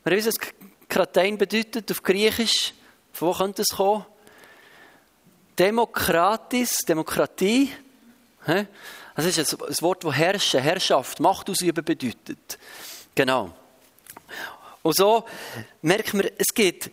Wer 0.04 0.16
weiß, 0.16 0.28
was 0.28 0.36
Kratein 0.88 1.36
bedeutet 1.36 1.90
auf 1.90 2.02
Griechisch? 2.02 2.72
Von 3.12 3.28
wo 3.28 3.34
könnte 3.34 3.60
es 3.60 3.76
kommen? 3.76 4.06
Demokratis, 5.58 6.78
Demokratie. 6.88 7.70
Das 9.14 9.26
ist 9.26 9.52
ein 9.52 9.82
Wort, 9.82 10.02
das 10.02 10.14
herrschen, 10.14 10.60
Herrschaft, 10.62 11.20
Macht 11.20 11.50
ausüben 11.50 11.84
bedeutet. 11.84 12.58
Genau. 13.14 13.52
Und 14.82 14.96
so 14.96 15.24
merkt 15.82 16.14
man, 16.14 16.26
es 16.38 16.54
geht 16.54 16.90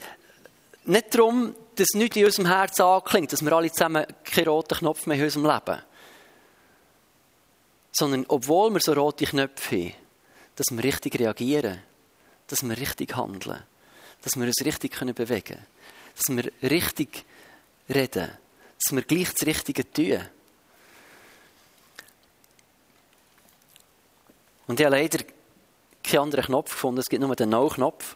nicht 0.86 1.14
darum, 1.14 1.56
dass 1.76 1.90
nichts 1.94 2.18
in 2.18 2.26
unserem 2.26 2.48
Herzen 2.48 2.82
anklingt, 2.82 3.32
dass 3.32 3.44
wir 3.44 3.52
alle 3.54 3.72
zusammen 3.72 4.06
keinen 4.24 4.48
roten 4.48 4.78
Knopf 4.78 5.06
mehr 5.06 5.18
in 5.18 5.24
unserem 5.24 5.46
Leben 5.46 5.82
Sondern, 7.92 8.26
obwohl 8.28 8.74
wir 8.74 8.80
so 8.80 8.94
rote 8.94 9.26
Knöpfe 9.26 9.76
haben, 9.76 9.94
dass 10.56 10.66
wir 10.72 10.84
richtig 10.84 11.20
reagieren, 11.20 11.82
dass 12.48 12.64
wir 12.64 12.78
richtig 12.78 13.16
handeln, 13.16 13.64
dass 14.24 14.36
wir 14.36 14.46
uns 14.46 14.66
richtig 14.66 15.00
bewegen 15.00 15.44
können, 15.44 15.66
dass 16.16 16.36
wir 16.36 16.70
richtig 16.70 17.26
reden, 17.90 18.32
dass 18.84 18.96
wir 18.96 19.02
gleich 19.04 19.32
das 19.34 19.46
Richtige 19.46 19.92
tun. 19.92 20.22
Und 24.68 24.82
habe 24.82 24.96
leider 24.96 25.20
keinen 26.08 26.22
anderen 26.22 26.46
Knopf 26.46 26.72
gefunden, 26.72 27.00
es 27.00 27.10
gibt 27.10 27.22
nur 27.22 27.36
den 27.36 27.50
No-Knopf. 27.50 28.16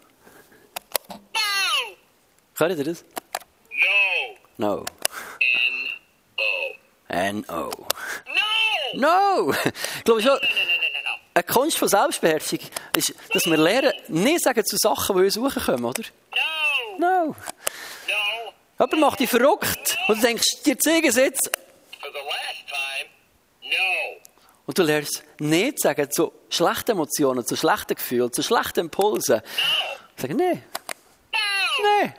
No! 1.09 1.17
Könnt 2.55 2.77
ihr 2.77 2.83
das? 2.83 3.03
No. 4.57 4.85
No. 6.37 6.75
N-O. 7.07 7.71
No! 8.93 8.93
No! 8.93 9.53
Ich 9.53 10.03
glaube 10.03 10.21
schon, 10.21 10.39
eine 11.33 11.43
Kunst 11.43 11.77
von 11.77 11.87
Selbstbeherrschung 11.87 12.59
ist, 12.95 13.13
dass 13.33 13.45
wir 13.45 13.57
lernen, 13.57 13.93
nicht 14.07 14.43
sagen 14.43 14.65
zu 14.65 14.77
Sachen, 14.77 15.15
die 15.15 15.23
uns 15.23 15.33
suchen 15.33 15.63
kommen, 15.63 15.85
oder? 15.85 16.03
No! 16.97 16.97
No! 16.99 17.25
No! 17.27 17.33
Jemand 18.79 18.99
macht 18.99 19.19
dich 19.19 19.29
verrückt 19.29 19.97
und 20.07 20.17
du 20.17 20.21
denkst, 20.21 20.63
dir 20.65 20.77
zeigen 20.77 21.07
es 21.07 21.15
jetzt. 21.15 21.51
Und 24.65 24.77
du 24.77 24.83
lernst 24.83 25.23
nicht 25.39 25.79
sagen 25.79 26.09
zu 26.11 26.31
schlechten 26.49 26.91
Emotionen, 26.91 27.45
zu 27.45 27.55
schlechten 27.55 27.95
Gefühlen, 27.95 28.31
zu 28.31 28.43
schlechten 28.43 28.81
Impulsen. 28.81 29.41
Sagen, 30.17 30.35
nee. 30.35 30.61
Nee. 31.83 32.13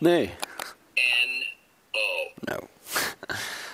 Nee. 0.00 0.30
No. 2.48 2.58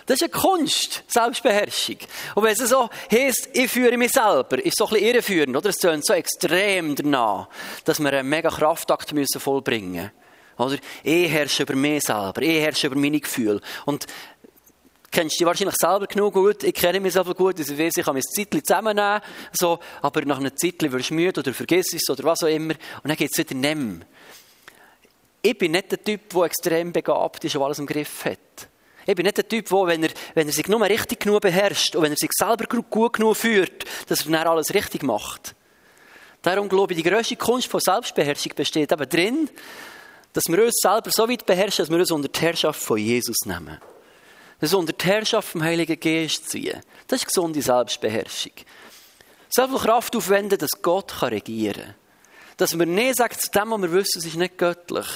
Das 0.07 0.21
ist 0.21 0.23
eine 0.25 0.43
Kunst, 0.43 1.05
Selbstbeherrschung. 1.07 1.99
Und 2.35 2.43
wenn 2.43 2.50
es 2.50 2.59
so 2.59 2.91
heisst, 3.12 3.49
ich 3.53 3.71
führe 3.71 3.97
mich 3.97 4.11
selber, 4.11 4.59
ist 4.59 4.77
so 4.77 4.87
ein 4.87 4.95
bisschen 4.95 5.07
irreführend, 5.07 5.57
oder? 5.57 5.69
Es 5.69 5.77
tönt 5.77 6.05
so 6.05 6.15
extrem 6.15 6.97
danach, 6.97 7.49
dass 7.85 8.00
wir 8.00 8.12
einen 8.12 8.29
mega 8.29 8.50
Kraftakt 8.50 9.12
müssen 9.12 9.41
vollbringen 9.41 9.93
müssen. 9.93 10.11
Oder? 10.59 10.79
Ich 11.05 11.31
herrsche 11.31 11.62
über 11.62 11.77
mich 11.77 12.03
selber, 12.03 12.43
ich 12.43 12.61
herrsche 12.61 12.89
über 12.89 12.97
meine 12.97 13.21
Gefühle. 13.21 13.61
Und 13.87 14.07
kennst 15.11 15.38
dich 15.38 15.47
wahrscheinlich 15.47 15.76
selber 15.76 16.07
genug 16.07 16.35
gut. 16.35 16.62
Ich 16.62 16.75
kenne 16.75 17.00
mich 17.00 17.12
selber 17.12 17.35
gut. 17.35 17.59
Ich 17.59 17.69
weiß, 17.69 17.93
ich 17.97 18.05
kann 18.05 18.14
mein 18.14 18.23
Zeitchen 18.23 18.64
zusammennehmen. 18.64 19.21
So. 19.52 19.79
Aber 20.02 20.23
nach 20.23 20.38
einer 20.38 20.55
Zeit 20.55 20.81
wirst 20.81 21.11
du 21.11 21.14
müde 21.14 21.40
oder 21.40 21.52
vergisst 21.52 21.95
es 21.95 22.09
oder 22.09 22.25
was 22.25 22.43
auch 22.43 22.49
immer. 22.49 22.75
Und 22.75 23.09
dann 23.09 23.17
geht 23.17 23.31
es 23.33 23.38
wieder 23.38 23.55
nehmen. 23.55 24.05
Ich 25.43 25.57
bin 25.57 25.73
nicht 25.73 25.90
der 25.90 26.02
Typ, 26.02 26.29
der 26.31 26.43
extrem 26.43 26.93
begabt 26.93 27.45
ist 27.45 27.57
und 27.57 27.62
alles 27.62 27.79
im 27.79 27.87
Griff 27.87 28.25
hat. 28.25 28.69
Ich 29.07 29.14
bin 29.14 29.25
nicht 29.25 29.38
der 29.38 29.49
Typ, 29.49 29.67
der, 29.69 29.87
wenn 29.87 30.05
er, 30.05 30.11
wenn 30.35 30.47
er 30.47 30.52
sich 30.52 30.69
nur 30.69 30.83
richtig 30.83 31.21
genug 31.21 31.40
beherrscht 31.40 31.97
und 31.97 32.02
wenn 32.02 32.12
er 32.12 32.19
sich 32.19 32.31
selber 32.33 32.67
gut 32.67 33.14
genug 33.14 33.37
führt, 33.37 33.85
dass 34.09 34.26
er 34.26 34.33
dann 34.33 34.47
alles 34.47 34.75
richtig 34.75 35.02
macht. 35.02 35.55
Darum 36.43 36.69
glaube 36.69 36.93
ich, 36.93 37.02
die 37.02 37.09
grösste 37.09 37.37
Kunst 37.37 37.69
von 37.69 37.81
Selbstbeherrschung 37.81 38.52
besteht 38.55 38.93
eben 38.93 39.09
drin, 39.09 39.50
dass 40.35 40.45
wir 40.47 40.62
uns 40.62 40.79
selber 40.81 41.11
so 41.11 41.29
weit 41.29 41.47
beherrschen, 41.47 41.85
dass 41.85 41.90
wir 41.90 41.99
uns 41.99 42.11
unter 42.11 42.29
die 42.29 42.40
Herrschaft 42.40 42.81
von 42.81 42.99
Jesus 42.99 43.38
nehmen 43.47 43.79
das 44.61 44.75
unter 44.75 44.93
die 44.93 45.05
Herrschaft 45.05 45.49
vom 45.49 45.62
Heiligen 45.62 45.99
Geist 45.99 46.50
ziehen. 46.50 46.81
Das 47.07 47.21
ist 47.21 47.26
gesunde 47.26 47.62
Selbstbeherrschung. 47.62 48.52
So 49.49 49.67
viel 49.67 49.79
Kraft 49.79 50.14
aufwenden, 50.14 50.59
dass 50.59 50.83
Gott 50.83 51.23
regieren 51.23 51.83
kann. 51.83 51.95
Dass 52.57 52.79
wir 52.79 52.87
Nein 52.87 53.14
sagen 53.14 53.35
zu 53.38 53.50
dem, 53.50 53.71
was 53.71 53.83
wir 53.83 53.93
wissen, 53.93 54.19
es 54.19 54.26
ist 54.26 54.37
nicht 54.37 54.59
göttlich. 54.59 55.07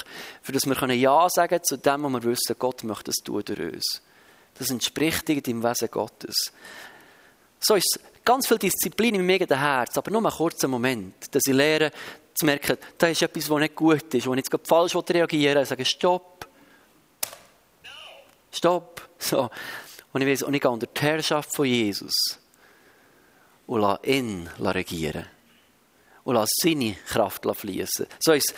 Für 0.42 0.52
das 0.52 0.66
wir 0.66 0.94
Ja 0.94 1.28
sagen 1.28 1.60
zu 1.62 1.76
dem, 1.76 2.02
was 2.02 2.12
wir 2.12 2.24
wissen, 2.24 2.56
Gott 2.58 2.82
möchte 2.84 3.04
das 3.04 3.16
tun 3.16 3.42
durch 3.44 3.60
uns. 3.60 4.02
Das 4.58 4.70
entspricht 4.70 5.28
dem 5.28 5.62
Wesen 5.62 5.90
Gottes. 5.90 6.52
So 7.60 7.74
ist 7.74 8.00
ganz 8.24 8.46
viel 8.46 8.58
Disziplin 8.58 9.14
im 9.16 9.28
eigenen 9.28 9.58
Herz, 9.58 9.96
aber 9.98 10.10
nur 10.10 10.22
einen 10.22 10.30
kurzen 10.30 10.70
Moment, 10.70 11.34
dass 11.34 11.42
ich 11.46 11.54
lehre, 11.54 11.90
zu 12.34 12.46
merken, 12.46 12.78
da 12.98 13.06
ist 13.08 13.22
etwas, 13.22 13.48
was 13.48 13.60
nicht 13.60 13.76
gut 13.76 14.12
ist, 14.12 14.26
wo 14.26 14.34
ich 14.34 14.44
jetzt 14.44 14.68
falsch 14.68 14.96
reagieren 14.96 15.56
will, 15.56 15.66
sage 15.66 15.84
Stopp. 15.84 16.48
Stopp. 18.54 19.08
So. 19.18 19.50
Und 20.12 20.22
ich, 20.22 20.28
weiss, 20.28 20.42
und 20.42 20.54
ich 20.54 20.60
gehe 20.60 20.70
unter 20.70 20.86
die 20.86 21.00
Herrschaft 21.00 21.54
von 21.54 21.66
Jesus 21.66 22.14
und 23.66 23.80
lasse 23.80 24.06
ihn 24.06 24.48
regieren. 24.58 25.26
Und 26.24 26.34
lasse 26.34 26.52
seine 26.62 26.94
Kraft 27.06 27.44
fließen. 27.44 28.06
So 28.20 28.32
ist 28.32 28.54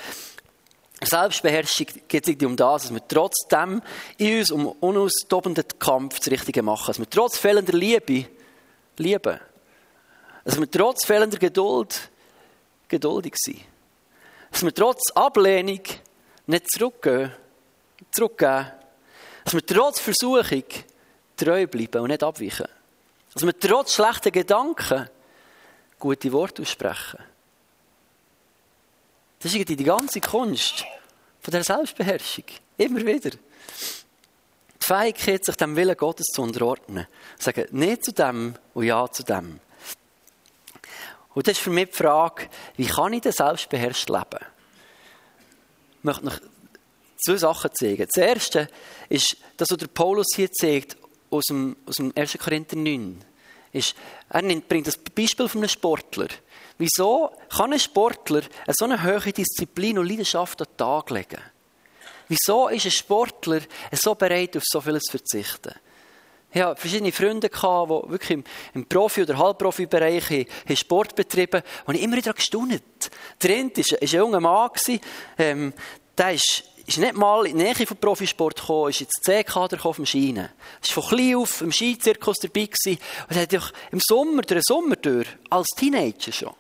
Selbstbeherrschung 1.03 1.87
geht 2.09 2.27
es 2.27 2.47
um 2.47 2.57
das, 2.57 2.85
dass 2.85 2.95
wir 2.95 3.07
trotzdem 3.07 3.83
in 4.17 4.39
uns 4.39 4.51
um 4.51 4.67
unaustobenden 4.67 5.65
Kampf 5.79 6.19
das 6.19 6.31
Richtige 6.31 6.63
machen. 6.63 6.87
Dass 6.87 6.99
wir 6.99 7.11
trotz 7.11 7.37
fehlender 7.37 7.75
Liebe 7.75 8.27
lieben. 8.97 9.41
Dass 10.45 10.59
wir 10.59 10.71
trotz 10.71 11.05
fehlender 11.05 11.39
Geduld 11.39 12.11
geduldig 12.89 13.35
sind. 13.37 13.61
Dass 14.51 14.65
wir 14.65 14.73
trotz 14.73 15.11
Ablehnung 15.15 15.83
nicht 16.47 16.71
zurückgehen, 16.71 17.33
zurückgehen. 18.13 18.67
Dass 19.47 19.55
wir 19.55 19.65
trotz 19.65 20.01
Versuchung 20.01 20.65
treu 21.37 21.69
bleiben 21.69 22.01
und 22.03 22.09
nicht 22.09 22.25
abweichen. 22.25 22.67
Dass 23.33 23.45
wir 23.45 23.57
trotz 23.57 23.95
schlechten 23.95 24.33
Gedanken 24.33 25.09
gute 26.01 26.33
Worte 26.33 26.63
aussprechen. 26.63 27.21
Das 29.39 29.55
ist 29.55 29.69
die 29.69 29.77
ganze 29.85 30.21
Kunst 30.21 30.85
von 31.41 31.53
der 31.53 31.63
Selbstbeherrschung. 31.63 32.47
Immer 32.77 33.07
wieder. 33.07 33.31
Die 33.31 33.39
Fähigkeit, 34.81 35.45
sich 35.45 35.55
dem 35.55 35.77
Willen 35.77 35.97
Gottes 35.97 36.27
zu 36.33 36.43
unterordnen. 36.43 37.07
Sagen, 37.39 37.67
nicht 37.71 38.05
zu 38.05 38.13
dem 38.13 38.57
und 38.75 38.85
ja 38.85 39.09
zu 39.09 39.23
dem. 39.23 39.61
Und 41.35 41.47
das 41.47 41.53
ist 41.53 41.63
für 41.63 41.71
mich 41.71 41.91
die 41.91 41.97
Frage, 41.99 42.49
wie 42.77 42.87
kann 42.87 43.13
ich 43.13 43.21
denn 43.21 43.31
selbstbeherrscht 43.31 44.09
leben? 44.09 44.45
Ich 45.99 46.05
möchte 46.05 46.25
noch 46.25 46.41
zwei 47.27 47.37
Sachen 47.37 47.71
zeigen. 47.75 48.07
Das 48.13 48.23
erste 48.23 48.69
ist, 49.09 49.37
das, 49.57 49.69
was 49.71 49.79
der 49.79 49.89
Paulus 49.89 50.27
hier 50.35 50.51
zeigt, 50.51 50.97
aus 51.31 51.45
dem, 51.45 51.77
aus 51.87 51.97
dem 51.97 52.13
1. 52.15 52.39
Korinther 52.39 52.77
9. 52.77 53.25
Ist, 53.73 53.95
er 54.29 54.43
bringt 54.43 54.87
das 54.87 54.97
Beispiel 54.97 55.49
von 55.49 55.61
einem 55.61 55.69
Sportler. 55.69 56.29
Wieso 56.79 57.31
kann 57.49 57.73
ein 57.73 57.79
Sportler 57.81 58.43
eine 58.67 58.75
so 58.79 58.85
eine 58.85 59.03
hohe 59.03 59.33
Disziplin 59.33 59.99
und 59.99 60.09
Leidenschaft 60.09 60.61
an 60.61 60.69
den 60.71 60.77
Tag 60.77 61.11
legen? 61.11 61.41
Wieso 62.29 62.69
ist 62.69 62.85
ein 62.85 62.91
Sportler 62.91 63.61
so 63.93 64.15
bereit, 64.15 64.57
auf 64.57 64.63
so 64.65 64.81
vieles 64.81 65.05
zu 65.05 65.13
verzichten? 65.13 65.75
Ich 66.53 66.63
hatte 66.63 66.81
verschiedene 66.81 67.13
Freunde, 67.13 67.49
die 67.49 67.57
wirklich 67.57 68.31
im, 68.31 68.45
im 68.75 68.87
Profi- 68.87 69.23
oder 69.23 69.37
Halbprofi-Bereich 69.37 70.47
Sport 70.77 71.15
betrieben 71.15 71.61
haben. 71.61 71.67
Und 71.87 71.95
ich 71.97 72.03
immer 72.03 72.17
wieder 72.17 72.33
gestaunt. 72.33 72.83
Der 73.43 73.51
war 73.51 73.57
ein 74.01 74.09
junger 74.09 74.41
Mann. 74.41 74.71
Ähm, 75.39 75.75
der 76.17 76.33
ist, 76.33 76.65
ist 76.87 76.99
nicht 76.99 77.17
mal 77.17 77.47
in 77.47 77.59
die 77.59 77.65
Nähe 77.65 77.87
vom 77.87 77.97
Profisport 77.97 78.61
gekommen, 78.61 78.91
ist 78.91 79.01
ins 79.01 79.11
C-Kader 79.25 79.77
dem 79.77 80.07
Schienen. 80.07 80.45
Er 80.45 80.97
war 80.97 81.03
von 81.03 81.17
klein 81.17 81.35
auf 81.35 81.61
im 81.61 81.73
Skizirkus 81.73 82.37
dabei 82.39 82.67
gewesen. 82.67 83.01
Und 83.29 83.37
er 83.37 83.43
hat 83.43 83.73
im 83.91 84.01
Sommer, 84.01 84.43
durch 84.43 84.61
den 84.61 84.63
Sommer 84.63 84.97
durch, 84.97 85.27
als 85.51 85.67
Teenager 85.77 86.33
schon. 86.33 86.55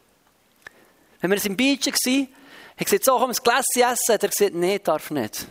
Wenn 1.21 1.30
wir 1.30 1.45
im 1.45 1.56
Beach 1.56 1.87
waren, 1.87 2.23
hat 2.23 2.28
er 2.76 2.85
gesagt, 2.85 3.04
so, 3.04 3.18
komm, 3.18 3.30
ein 3.30 3.37
Gläschen 3.37 3.92
essen. 3.92 4.14
Hat 4.14 4.23
er 4.23 4.28
gesagt, 4.28 4.54
nein, 4.54 4.80
darf 4.83 5.11
nicht. 5.11 5.47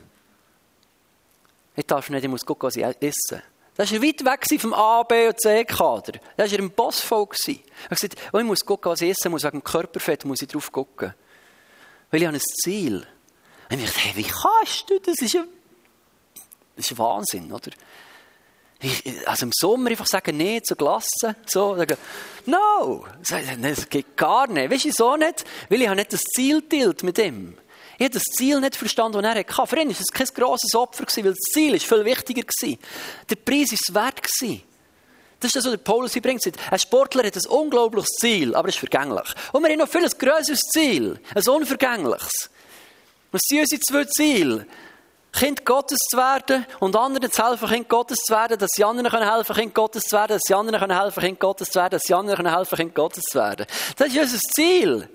Ich 1.77 1.86
darf 1.86 2.10
nicht, 2.10 2.24
ich 2.24 2.29
muss 2.29 2.46
gucken, 2.46 2.67
was 2.67 2.75
ich 2.75 2.84
esse. 2.84 3.44
War 3.77 3.86
weit 3.86 4.24
weg 4.24 4.62
vom 4.62 4.74
A, 4.74 5.03
B 5.03 5.27
und 5.27 5.39
C-Kader. 5.39 6.20
Das 6.38 6.51
war 6.51 6.60
im 6.60 6.72
Boss 6.72 7.01
voll. 7.01 7.27
Er 7.48 7.55
hat 7.55 7.89
gesagt, 7.89 8.15
oh, 8.32 8.38
ich 8.38 8.46
muss 8.46 8.65
gucken, 8.65 8.91
was 8.91 9.01
ich 9.01 9.12
essen 9.12 9.32
muss, 9.32 9.44
wegen 9.44 9.60
dem 9.60 9.63
Körperfett 9.63 10.24
muss 10.25 10.41
ich 10.41 10.48
drauf 10.48 10.72
gucken. 10.72 11.13
Weil 12.12 12.22
ich 12.22 12.27
habe 12.27 12.38
ein 12.38 12.41
Ziel. 12.41 13.05
Und 13.69 13.79
ich 13.79 13.86
dachte, 13.86 14.00
hey, 14.00 14.13
wie 14.15 14.24
kannst 14.24 14.89
du 14.89 15.00
das? 15.00 15.15
Ist 15.22 15.34
ja, 15.34 15.43
das 16.75 16.91
ist 16.91 16.98
Wahnsinn, 16.98 17.51
oder? 17.51 17.72
Ich, 18.81 19.27
also 19.27 19.45
im 19.45 19.51
Sommer 19.53 19.89
einfach 19.89 20.05
sagen, 20.05 20.38
nee, 20.38 20.62
zu 20.62 20.75
Glassen, 20.75 21.36
so, 21.45 21.75
sagen, 21.75 21.98
no, 22.45 23.05
das 23.27 23.89
geht 23.89 24.17
gar 24.17 24.48
nicht. 24.48 24.69
Weißt 24.69 24.86
du, 24.86 24.91
so 24.91 25.15
nicht? 25.15 25.45
Weil 25.69 25.81
ich 25.81 25.88
habe 25.88 25.95
nicht 25.95 26.13
das 26.13 26.22
Ziel 26.22 26.62
teilt 26.62 27.01
mit 27.01 27.17
ihm. 27.17 27.57
Ich 27.98 28.03
habe 28.03 28.13
das 28.13 28.24
Ziel 28.24 28.60
nicht 28.60 28.75
verstanden, 28.75 29.24
das 29.24 29.36
er 29.36 29.39
hatte. 29.39 29.67
Für 29.67 29.79
ihn 29.79 29.88
war 29.88 29.95
es 30.00 30.12
kein 30.12 30.27
grosses 30.27 30.75
Opfer, 30.75 31.05
weil 31.15 31.24
das 31.24 31.39
Ziel 31.53 31.72
war 31.72 31.79
viel 31.79 32.05
wichtiger. 32.05 32.43
Der 33.29 33.36
Preis 33.38 33.72
war 33.91 34.12
es 34.12 34.43
wert. 34.43 34.65
Das 35.39 35.50
ist 35.50 35.55
das, 35.55 35.65
was 35.65 35.72
der 35.72 35.77
Paulus 35.77 36.13
bringt. 36.13 36.45
Ein 36.72 36.79
Sportler 36.79 37.24
hat 37.24 37.36
ein 37.36 37.48
unglaubliches 37.48 38.10
Ziel, 38.19 38.53
aber 38.55 38.67
es 38.67 38.75
ist 38.75 38.79
vergänglich. 38.79 39.27
Und 39.53 39.63
wir 39.63 39.69
haben 39.69 39.79
noch 39.79 39.88
viel 39.88 40.03
ein 40.03 40.12
grösseres 40.17 40.60
Ziel, 40.60 41.19
ein 41.34 41.48
unvergängliches. 41.48 42.50
Was 43.32 43.41
sind 43.48 43.60
unsere 43.60 43.82
zwei 43.82 44.05
Ziele? 44.05 44.67
Kind 45.32 45.65
Gottes 45.65 45.98
zu 46.10 46.17
werden 46.17 46.65
und 46.79 46.96
anderen 46.96 47.29
zu 47.29 47.46
helfen, 47.46 47.67
Kind 47.67 47.89
Gottes 47.89 48.20
zu 48.20 48.34
werden, 48.34 48.58
dass 48.58 48.70
sie 48.74 48.86
anderen 48.86 49.12
helfen 49.12 49.53
können 49.53 49.67
Kind 49.67 49.75
Gottes 49.75 50.03
zu 50.03 50.15
werden, 50.15 50.29
dass 50.29 50.44
sie 50.46 50.53
anderen 50.53 50.91
helfen 50.91 51.15
können 51.15 51.27
Kind 51.27 51.39
Gottes 51.41 51.67
zu 51.70 51.79
werden, 51.79 51.91
dass 51.91 52.03
sie 52.03 52.13
anderen 52.13 52.46
helfen 52.48 52.77
können 52.77 52.88
Kind 52.88 52.96
Gottes 52.96 53.24
zu 53.24 53.39
werden. 53.39 53.65
Das 53.98 54.08
ist 54.08 54.17
unser 54.17 54.39
Ziel. 54.55 55.10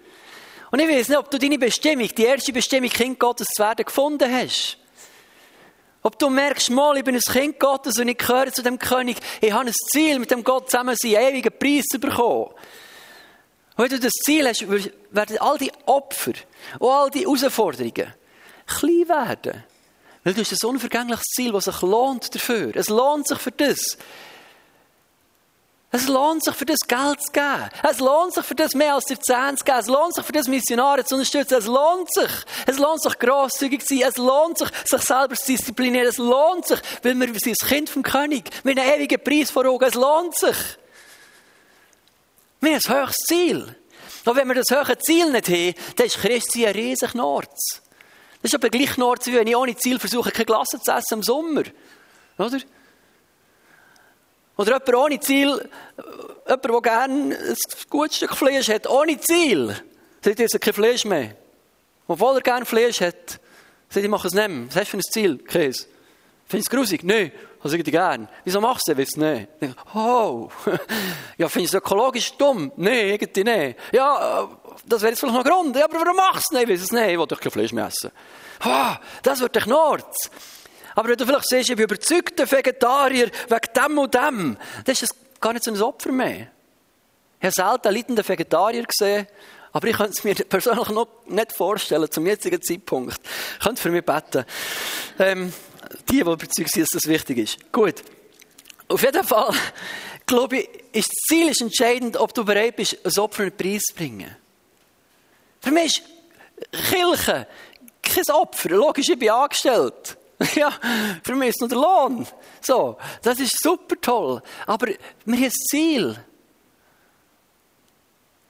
Und 0.71 0.79
ich 0.79 0.88
weiß 0.88 1.09
nicht, 1.09 1.19
ob 1.19 1.31
du 1.31 1.38
deine 1.38 1.59
Bestimmung, 1.59 2.09
die 2.14 2.25
erste 2.25 2.52
Bestimmung, 2.52 2.90
Kind 2.90 3.19
Gottes 3.19 3.49
zu 3.49 3.62
werden, 3.62 3.85
gefunden 3.85 4.31
hast. 4.31 4.76
Ob 6.02 6.19
du 6.19 6.31
merkst, 6.31 6.71
mal, 6.71 6.97
ich 6.97 7.05
bin 7.05 7.14
ein 7.14 7.21
Kind 7.21 7.59
Gottes 7.59 7.99
und 7.99 8.09
ich 8.09 8.17
gehöre 8.17 8.52
zu 8.52 8.62
dem 8.62 8.79
König, 8.79 9.17
ich 9.40 9.52
habe 9.52 9.67
ein 9.67 9.73
Ziel, 9.90 10.19
mit 10.19 10.31
dem 10.31 10.45
Gott 10.45 10.71
zusammen 10.71 10.97
sein, 10.99 11.17
einen 11.17 11.35
ewigen 11.35 11.59
Preis 11.59 11.85
zu 11.87 11.99
bekommen. 11.99 12.50
Wenn 13.77 13.89
du 13.89 13.99
das 13.99 14.12
Ziel 14.12 14.47
hast, 14.47 14.67
werden 14.69 15.39
all 15.39 15.59
die 15.59 15.73
Opfer 15.87 16.33
und 16.79 16.91
all 16.91 17.11
die 17.11 17.21
Herausforderungen 17.21 18.15
klein 18.67 19.09
werden. 19.09 19.65
Weil 20.23 20.35
du 20.35 20.43
hast 20.43 20.53
ein 20.53 20.69
unvergängliches 20.69 21.25
Ziel, 21.35 21.53
das 21.53 21.65
sich 21.65 21.81
lohnt 21.83 22.35
dafür. 22.35 22.73
Es 22.77 22.89
lohnt 22.89 23.27
sich 23.27 23.39
für 23.39 23.53
das. 23.53 23.97
Es 25.93 26.07
lohnt 26.07 26.45
sich 26.45 26.55
für 26.55 26.67
das 26.67 26.79
Geld 26.87 27.21
zu 27.21 27.33
geben. 27.33 27.69
Es 27.83 27.99
lohnt 27.99 28.35
sich 28.35 28.45
für 28.45 28.55
das 28.55 28.75
mehr 28.75 28.95
als 28.95 29.07
der 29.07 29.21
Zehn 29.21 29.57
zu 29.57 29.65
geben. 29.65 29.79
Es 29.79 29.87
lohnt 29.87 30.15
sich 30.15 30.25
für 30.25 30.33
das 30.33 30.47
Missionare 30.47 31.05
zu 31.05 31.17
unterstützen. 31.17 31.55
Es 31.55 31.67
lohnt 31.67 32.12
sich. 32.12 32.31
Es 32.67 32.79
lohnt 32.79 33.03
sich 33.03 33.19
grosszügig 33.19 33.85
zu 33.85 33.97
sein. 33.97 34.09
Es 34.09 34.17
lohnt 34.19 34.59
sich, 34.59 34.69
sich 34.85 35.00
selber 35.00 35.35
zu 35.35 35.47
disziplinieren. 35.47 36.07
Es 36.07 36.19
lohnt 36.19 36.67
sich, 36.67 36.81
weil 37.03 37.19
wir 37.19 37.27
sind 37.41 37.57
das 37.61 37.69
Kind 37.69 37.91
vom 37.91 38.03
König. 38.03 38.50
Haben 38.59 38.79
einen 38.79 39.00
ewigen 39.00 39.25
Preis 39.25 39.50
vor 39.50 39.67
Augen. 39.67 39.85
Es 39.85 39.95
lohnt 39.95 40.37
sich. 40.37 40.57
Wir 42.61 42.75
haben 42.75 42.81
ein 42.87 43.02
höchstes 43.02 43.26
Ziel. 43.26 43.76
Und 44.25 44.37
wenn 44.37 44.49
wir 44.49 44.55
das 44.55 44.71
höhere 44.71 44.99
Ziel 44.99 45.31
nicht 45.33 45.49
haben, 45.49 45.75
dann 45.97 46.07
ist 46.07 46.19
Christi 46.19 46.67
ein 46.67 46.75
riesiger 46.75 47.17
Nords. 47.17 47.83
Das 48.43 48.52
ist 48.52 48.55
aber 48.55 48.69
gleich 48.69 48.97
Nords, 48.97 49.26
wie 49.26 49.35
wenn 49.35 49.47
ich 49.47 49.57
ohne 49.57 49.76
Ziel 49.76 49.99
versuche, 49.99 50.31
keine 50.31 50.47
Glasse 50.47 50.81
zu 50.81 50.93
essen 50.93 51.14
im 51.14 51.23
Sommer. 51.23 51.62
Oder? 52.38 52.59
Oder 54.57 54.73
jemand 54.73 54.95
ohne 54.95 55.21
Ziel, 55.21 55.69
jemand, 56.47 56.64
der 56.64 56.81
gerne 56.83 57.38
ein 57.38 57.57
gutes 57.88 58.17
Stück 58.17 58.37
Fleisch 58.37 58.69
hat, 58.69 58.87
ohne 58.88 59.19
Ziel, 59.21 59.75
sagt 60.23 60.38
jetzt 60.38 60.61
kein 60.61 60.75
Fleisch 60.75 61.05
mehr. 61.07 61.35
Obwohl 62.07 62.37
er 62.37 62.43
gerne 62.43 62.67
Fleisch 62.67 63.00
hat, 63.00 63.40
sagt, 63.88 64.05
ich 64.05 64.09
mache 64.09 64.29
es 64.29 64.35
nicht 64.35 64.49
mehr. 64.49 64.67
Was 64.69 64.76
hast 64.76 64.87
du 64.87 64.90
für 64.90 64.97
ein 64.99 65.02
Ziel? 65.02 65.38
Käse. 65.38 65.87
Findest 66.50 66.73
du 66.73 66.76
es 66.76 66.80
grusig? 66.80 67.04
Nein. 67.04 67.30
Also 67.62 67.76
ich 67.76 67.85
gern. 67.85 68.28
Wieso 68.42 68.61
machst 68.61 68.88
du 68.88 68.95
das? 68.95 69.16
Nein. 69.16 69.47
Oh. 69.95 70.49
Ja, 71.38 71.49
findest 71.49 71.75
du 71.75 71.78
es 71.78 71.85
ökologisch 71.85 72.37
dumm? 72.37 72.73
Nein, 72.76 73.11
irgendwie 73.11 73.45
nicht. 73.45 73.78
Ja, 73.92 74.49
das 74.85 75.00
wäre 75.00 75.12
jetzt 75.12 75.21
vielleicht 75.21 75.35
noch 75.35 75.45
ein 75.45 75.50
Grund. 75.50 75.76
Ja, 75.76 75.85
aber 75.85 76.00
warum 76.00 76.16
machst 76.16 76.50
du 76.50 76.57
es 76.57 76.61
nicht? 76.61 76.62
Ich 76.64 76.75
weiß 76.75 76.85
es 76.87 76.92
nicht. 76.92 77.09
Ich 77.09 77.19
will 77.19 77.26
doch 77.26 77.38
kein 77.38 77.52
Fleisch 77.52 77.73
mehr 77.73 77.87
essen. 77.87 78.11
Oh, 78.64 78.95
das 79.23 79.40
wird 79.40 79.54
dich 79.54 79.66
Nord. 79.66 80.04
Aber 80.97 81.09
wenn 81.09 81.16
du 81.16 81.25
vielleicht 81.25 81.49
siehst, 81.49 81.71
ich 81.71 81.76
bin 81.76 81.85
überzeugter 81.85 82.50
Vegetarier 82.50 83.30
wegen 83.49 83.73
dem 83.76 83.99
und 83.99 84.12
dem, 84.12 84.57
dann 84.85 84.92
ist 84.92 85.02
das 85.02 85.11
gar 85.40 85.52
nicht 85.52 85.64
so 85.64 85.73
ein 85.73 85.80
Opfer 85.80 86.11
mehr. 86.11 86.49
Ich 87.38 87.47
habe 87.47 87.52
selten 87.52 87.88
einen 87.88 87.97
leidenden 87.97 88.28
Vegetarier 88.28 88.85
gesehen, 88.85 89.28
aber 89.73 89.89
ich 89.89 89.97
könnte 89.97 90.12
es 90.17 90.25
mir 90.25 90.35
persönlich 90.35 90.89
noch 90.89 91.09
nicht 91.27 91.53
vorstellen, 91.53 92.11
zum 92.11 92.27
jetzigen 92.27 92.61
Zeitpunkt. 92.61 93.21
Ich 93.59 93.65
könnte 93.65 93.81
für 93.81 93.91
mich 93.91 94.05
beten. 94.05 94.45
Ähm, 95.19 95.53
die, 96.09 96.15
die 96.15 96.21
überzeugt 96.21 96.71
sind, 96.71 96.83
dass 96.83 96.91
das 96.91 97.07
wichtig 97.07 97.39
ist. 97.39 97.73
Gut. 97.73 98.03
Auf 98.89 99.03
jeden 99.03 99.25
Fall, 99.25 99.55
glaube 100.27 100.59
ich, 100.59 100.69
ist 100.93 101.09
das 101.09 101.19
Ziel 101.29 101.49
ist 101.49 101.61
entscheidend, 101.61 102.17
ob 102.17 102.35
du 102.35 102.45
bereit 102.45 102.77
bist, 102.77 102.99
ein 103.05 103.23
Opfer 103.23 103.45
einen 103.45 103.57
Preis 103.57 103.83
zu 103.83 103.95
bringen. 103.95 104.37
Für 105.61 105.71
mich 105.71 106.03
ist 106.73 106.91
Kirche 106.91 107.47
kein 108.03 108.35
Opfer. 108.35 108.71
Logisch, 108.71 109.09
ich 109.09 109.19
bin 109.19 109.31
angestellt. 109.31 110.17
Ja, 110.55 110.73
für 111.23 111.35
mich 111.35 111.50
ist 111.50 111.61
nur 111.61 111.69
der 111.69 111.77
Lohn. 111.77 112.27
So, 112.62 112.97
das 113.23 113.41
ist 113.41 113.59
super 113.62 113.95
toll. 114.00 114.43
Aber 114.67 114.87
wir 114.87 114.97
haben 115.37 115.45
ein 115.45 115.50
Ziel. 115.50 116.17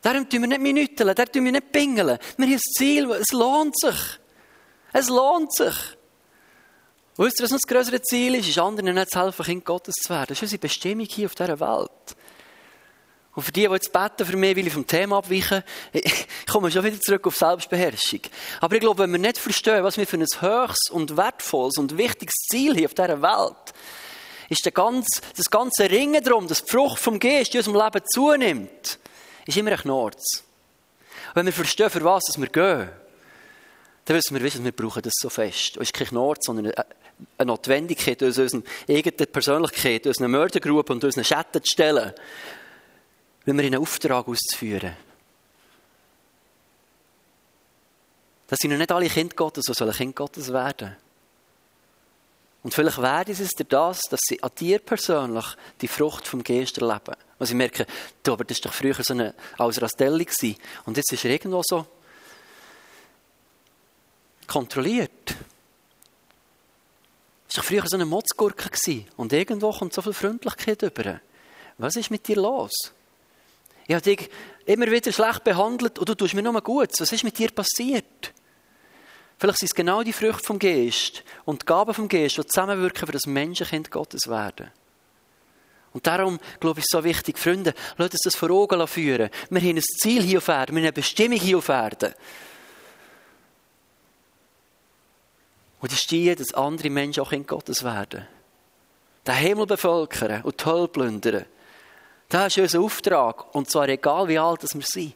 Darum 0.02 0.28
tun 0.28 0.40
wir 0.42 0.48
nicht 0.48 0.60
minüteln, 0.60 1.14
darum 1.14 1.32
tun 1.32 1.44
wir 1.44 1.52
nicht 1.52 1.72
pingeln. 1.72 2.18
Wir 2.36 2.46
haben 2.46 2.52
ein 2.54 2.58
Ziel, 2.58 3.10
es 3.12 3.32
lohnt 3.32 3.78
sich. 3.78 4.18
Es 4.92 5.08
lohnt 5.08 5.54
sich. 5.54 5.74
wisst 7.16 7.40
ihr, 7.40 7.44
was 7.44 7.50
noch 7.50 7.58
das 7.58 7.68
größere 7.68 8.02
Ziel 8.02 8.34
ist? 8.36 8.48
Ist 8.48 8.58
anderen 8.58 8.94
nicht 8.94 9.10
zu 9.10 9.20
helfen, 9.20 9.44
Kind 9.44 9.64
Gottes 9.64 9.94
zu 9.94 10.10
werden. 10.10 10.26
Das 10.28 10.38
ist 10.38 10.42
unsere 10.42 10.60
Bestimmung 10.60 11.06
hier 11.06 11.26
auf 11.26 11.34
dieser 11.34 11.60
Welt. 11.60 12.16
Und 13.34 13.42
für 13.44 13.52
die, 13.52 13.66
die 13.66 13.72
jetzt 13.72 13.92
beten 13.92 14.26
für 14.26 14.36
mich, 14.36 14.56
will 14.56 14.66
ich 14.66 14.72
vom 14.72 14.86
Thema 14.86 15.18
abweichen, 15.18 15.62
ich 15.92 16.26
komme 16.50 16.70
schon 16.70 16.84
wieder 16.84 17.00
zurück 17.00 17.26
auf 17.26 17.36
Selbstbeherrschung. 17.36 18.20
Aber 18.60 18.74
ich 18.74 18.80
glaube, 18.80 19.02
wenn 19.02 19.12
wir 19.12 19.18
nicht 19.18 19.38
verstehen, 19.38 19.84
was 19.84 19.96
wir 19.96 20.06
für 20.06 20.16
ein 20.16 20.22
höchstes 20.22 20.90
und 20.90 21.16
wertvolles 21.16 21.78
und 21.78 21.96
wichtiges 21.96 22.34
Ziel 22.50 22.74
hier 22.74 22.86
auf 22.86 22.94
dieser 22.94 23.22
Welt, 23.22 23.74
ist 24.48 24.64
der 24.64 24.72
ganze, 24.72 25.20
das 25.36 25.48
ganze 25.48 25.88
Ringen 25.88 26.22
darum, 26.24 26.48
dass 26.48 26.64
die 26.64 26.70
Frucht 26.70 26.98
vom 26.98 27.20
Geist 27.20 27.54
in 27.54 27.60
unserem 27.60 27.76
Leben 27.76 28.04
zunimmt, 28.12 28.98
ist 29.50 29.58
immer 29.58 29.72
ein 29.72 29.78
Knorz. 29.78 30.44
Wenn 31.34 31.46
wir 31.46 31.52
verstehen, 31.52 31.90
für 31.90 32.04
was 32.04 32.22
wir 32.36 32.48
gehen, 32.48 32.88
dann 34.04 34.16
wissen 34.16 34.34
wir, 34.34 34.42
wissen, 34.42 34.64
wir 34.64 34.72
brauchen 34.72 35.02
das 35.02 35.12
so 35.16 35.28
fest. 35.28 35.76
Es 35.76 35.82
ist 35.82 35.94
kein 35.94 36.08
Knorz, 36.08 36.46
sondern 36.46 36.72
eine 37.38 37.46
Notwendigkeit, 37.46 38.22
uns 38.22 38.38
unsere 38.38 38.62
eigene 38.88 39.26
Persönlichkeit, 39.26 40.06
unsere 40.06 40.28
Mördergruppe 40.28 40.92
und 40.92 41.04
unsere 41.04 41.24
Schatten 41.24 41.62
zu 41.62 41.70
stellen 41.70 42.12
wenn 43.44 43.56
wir 43.56 43.64
einen 43.64 43.80
Auftrag 43.80 44.28
auszuführen. 44.28 44.96
Das 48.46 48.58
sind 48.60 48.70
noch 48.70 48.78
nicht 48.78 48.92
alle 48.92 49.08
Kinder 49.08 49.34
Gottes, 49.34 49.64
die 49.64 49.74
sollen 49.74 49.92
Kind 49.92 50.16
Gottes 50.16 50.52
werden. 50.52 50.96
Und 52.62 52.74
vielleicht 52.74 53.00
werden 53.00 53.34
sie 53.34 53.44
es 53.44 53.50
dir 53.50 53.64
das, 53.64 54.02
dass 54.10 54.20
sie 54.22 54.42
an 54.42 54.50
dir 54.58 54.80
persönlich 54.80 55.46
die 55.80 55.88
Frucht 55.88 56.26
vom 56.26 56.42
Geist 56.42 56.78
erleben. 56.78 57.16
Und 57.40 57.46
sie 57.46 57.54
merken, 57.54 57.86
du, 58.22 58.34
aber 58.34 58.44
das 58.44 58.58
war 58.58 58.70
doch 58.70 58.74
früher 58.74 58.94
so 59.00 59.14
eine 59.14 59.34
als 59.56 59.80
Rastelli 59.80 60.26
gewesen. 60.26 60.56
Und 60.84 60.98
jetzt 60.98 61.10
ist 61.10 61.24
er 61.24 61.30
irgendwo 61.30 61.62
so 61.64 61.86
kontrolliert. 64.46 65.30
Es 67.48 67.56
war 67.56 67.62
doch 67.62 67.64
früher 67.64 67.84
so 67.86 67.96
eine 67.96 68.04
Motzgurke. 68.04 68.68
Und 69.16 69.32
irgendwo 69.32 69.72
kommt 69.72 69.94
so 69.94 70.02
viel 70.02 70.12
Freundlichkeit 70.12 70.82
über. 70.82 71.20
Was 71.78 71.96
ist 71.96 72.10
mit 72.10 72.28
dir 72.28 72.36
los? 72.36 72.72
Ich 73.86 73.94
habe 73.94 74.04
dich 74.04 74.28
immer 74.66 74.90
wieder 74.90 75.10
schlecht 75.10 75.42
behandelt 75.42 75.98
und 75.98 76.08
du 76.10 76.14
tust 76.14 76.34
mir 76.34 76.42
nur 76.42 76.60
gut. 76.60 76.90
Was 76.98 77.10
ist 77.10 77.24
mit 77.24 77.38
dir 77.38 77.50
passiert? 77.52 78.34
Vielleicht 79.38 79.60
sind 79.60 79.70
es 79.70 79.74
genau 79.74 80.02
die 80.02 80.12
Früchte 80.12 80.44
vom 80.44 80.58
Geist 80.58 81.24
und 81.46 81.62
die 81.62 81.66
Gaben 81.66 81.94
vom 81.94 82.06
Geist, 82.06 82.36
die 82.36 82.46
zusammenwirken, 82.46 83.06
für 83.06 83.12
das 83.12 83.24
Menschenkind 83.24 83.90
Gottes 83.90 84.28
werden. 84.28 84.70
Und 85.92 86.06
darum, 86.06 86.38
glaube 86.60 86.80
ich, 86.80 86.84
ist 86.84 86.94
es 86.94 86.98
so 86.98 87.04
wichtig, 87.04 87.38
Freunde, 87.38 87.74
lasst 87.96 88.12
uns 88.12 88.22
das 88.22 88.36
vor 88.36 88.50
Augen 88.50 88.86
führen. 88.86 89.30
Wir 89.48 89.60
haben 89.60 89.76
ein 89.76 89.82
Ziel 89.82 90.22
hier 90.22 90.38
auf 90.38 90.48
Erden, 90.48 90.76
wir 90.76 90.82
haben 90.82 90.86
eine 90.86 90.92
Bestimmung 90.92 91.38
hier 91.38 91.58
auf 91.58 91.68
Erden. 91.68 92.14
Und 95.80 95.92
ist 95.92 96.10
die, 96.10 96.34
dass 96.34 96.54
andere 96.54 96.90
Menschen 96.90 97.22
auch 97.22 97.30
Kind 97.30 97.48
Gottes 97.48 97.82
werden. 97.82 98.26
Den 99.26 99.34
Himmel 99.34 99.66
bevölkern 99.66 100.42
und 100.42 100.60
die 100.60 100.64
Hölle 100.64 100.88
plündern. 100.88 101.46
Das 102.28 102.56
ist 102.56 102.58
unser 102.58 102.80
Auftrag. 102.80 103.54
Und 103.54 103.70
zwar 103.70 103.88
egal, 103.88 104.28
wie 104.28 104.38
alt 104.38 104.62
wir 104.62 104.82
sind. 104.82 105.14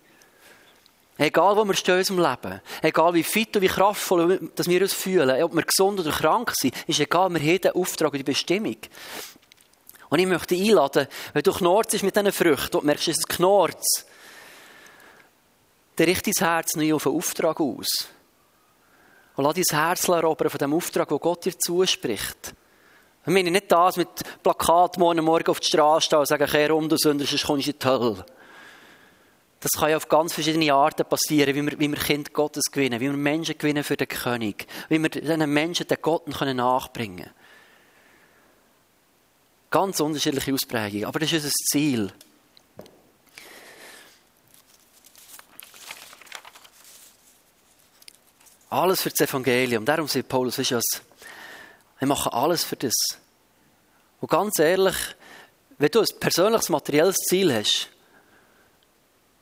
Egal, 1.16 1.56
wo 1.56 1.64
wir 1.64 1.74
stehen 1.74 1.94
in 1.94 2.00
unserem 2.00 2.18
Leben. 2.18 2.60
Egal, 2.82 3.14
wie 3.14 3.22
fit 3.22 3.54
und 3.54 3.62
wie 3.62 3.68
kraftvoll 3.68 4.40
wir 4.66 4.82
uns 4.82 4.92
fühlen. 4.94 5.42
Ob 5.42 5.54
wir 5.54 5.62
gesund 5.62 6.00
oder 6.00 6.10
krank 6.10 6.52
sind. 6.54 6.74
Ist 6.88 6.98
egal, 6.98 7.30
wir 7.30 7.40
haben 7.40 7.60
den 7.60 7.72
Auftrag 7.72 8.12
und 8.12 8.18
die 8.18 8.24
Bestimmung. 8.24 8.76
Und 10.08 10.18
ich 10.18 10.26
möchte 10.26 10.54
einladen, 10.54 11.08
wenn 11.32 11.42
du 11.42 11.52
knorzt 11.52 12.02
mit 12.02 12.14
diesen 12.14 12.32
Früchten 12.32 12.76
und 12.76 12.84
merkst, 12.84 13.08
es 13.08 13.26
Knorz, 13.26 14.06
dann 15.96 16.06
richte 16.06 16.30
dein 16.30 16.48
Herz 16.48 16.76
neu 16.76 16.94
auf 16.94 17.06
einen 17.06 17.16
Auftrag 17.16 17.60
aus. 17.60 18.08
Und 19.36 19.44
lass 19.44 19.54
dein 19.54 19.78
Herz 19.78 20.08
erobern 20.08 20.50
von 20.50 20.58
dem 20.58 20.74
Auftrag, 20.74 21.08
den 21.08 21.18
Gott 21.18 21.44
dir 21.44 21.58
zuspricht. 21.58 22.54
Ich 23.26 23.32
meine 23.32 23.50
nicht 23.50 23.72
das 23.72 23.96
mit 23.96 24.08
Plakat 24.42 24.98
morgen 24.98 25.24
Morgen 25.24 25.50
auf 25.50 25.60
die 25.60 25.68
Straße 25.68 26.06
stehen 26.06 26.18
und 26.18 26.28
sagen, 26.28 26.46
kehr 26.46 26.74
um, 26.74 26.88
du 26.88 26.96
Sünder, 26.96 27.24
sonst 27.24 27.46
kommst 27.46 27.66
du 27.66 27.70
in 27.70 27.78
die 27.78 27.86
Hölle. 27.86 28.26
Das 29.60 29.80
kann 29.80 29.88
ja 29.88 29.96
auf 29.96 30.08
ganz 30.08 30.34
verschiedene 30.34 30.74
Arten 30.74 31.06
passieren, 31.06 31.54
wie 31.54 31.62
wir, 31.62 31.78
wie 31.78 31.88
wir 31.88 31.98
Kind 31.98 32.34
Gottes 32.34 32.64
gewinnen, 32.70 33.00
wie 33.00 33.06
wir 33.06 33.16
Menschen 33.16 33.56
gewinnen 33.56 33.82
für 33.82 33.96
den 33.96 34.08
König, 34.08 34.66
wie 34.90 34.98
wir 34.98 35.08
diesen 35.08 35.50
Menschen 35.50 35.86
den 35.86 35.96
Gott 36.02 36.26
nachbringen 36.28 37.16
können. 37.16 37.30
Ganz 39.74 39.98
unterschiedliche 39.98 40.54
Ausprägungen, 40.54 41.04
aber 41.04 41.18
das 41.18 41.32
ist 41.32 41.42
unser 41.42 41.50
Ziel. 41.50 42.12
Alles 48.70 49.02
für 49.02 49.10
das 49.10 49.28
Evangelium. 49.28 49.84
Darum 49.84 50.06
sagt 50.06 50.28
Paulus, 50.28 50.58
ist 50.58 50.70
ja 50.70 50.78
wir 51.98 52.06
machen 52.06 52.32
alles 52.32 52.62
für 52.62 52.76
das. 52.76 52.94
Und 54.20 54.30
ganz 54.30 54.60
ehrlich, 54.60 54.94
wenn 55.78 55.90
du 55.90 56.02
ein 56.02 56.20
persönliches 56.20 56.68
materielles 56.68 57.16
Ziel 57.16 57.52
hast, 57.52 57.88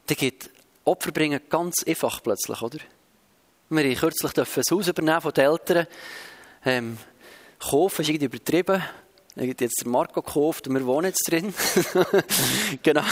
dann 0.07 0.17
geht 0.17 0.49
Opfer 0.87 1.13
bringen 1.13 1.43
ganz 1.51 1.85
einfach 1.87 2.23
plötzlich, 2.23 2.63
oder? 2.63 2.79
Wir 3.69 3.85
haben 3.85 3.97
kürzlich 3.97 4.39
ein 4.39 4.47
Haus 4.47 4.89
übernehmen 4.89 5.21
von 5.21 5.33
den 5.35 5.45
Eltern. 5.45 5.87
Ähm, 6.65 6.99
kaufen 7.59 8.01
ist 8.01 8.09
irgendwie 8.09 8.25
übertrieben. 8.25 8.83
Ich 9.35 9.49
habe 9.49 9.55
jetzt 9.59 9.87
Marco 9.87 10.21
gekauft 10.21 10.69
und 10.69 10.75
wir 10.75 10.87
wohnen 10.87 11.07
jetzt 11.07 11.31
drin. 11.31 11.55
genau. 12.83 13.03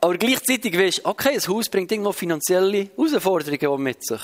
Aber 0.00 0.16
gleichzeitig 0.18 0.76
weißt 0.78 0.98
du, 0.98 1.06
okay, 1.06 1.34
ein 1.34 1.48
Haus 1.48 1.68
bringt 1.68 1.90
irgendwo 1.90 2.12
finanzielle 2.12 2.90
Herausforderungen 2.96 3.82
mit 3.82 4.04
sich. 4.04 4.20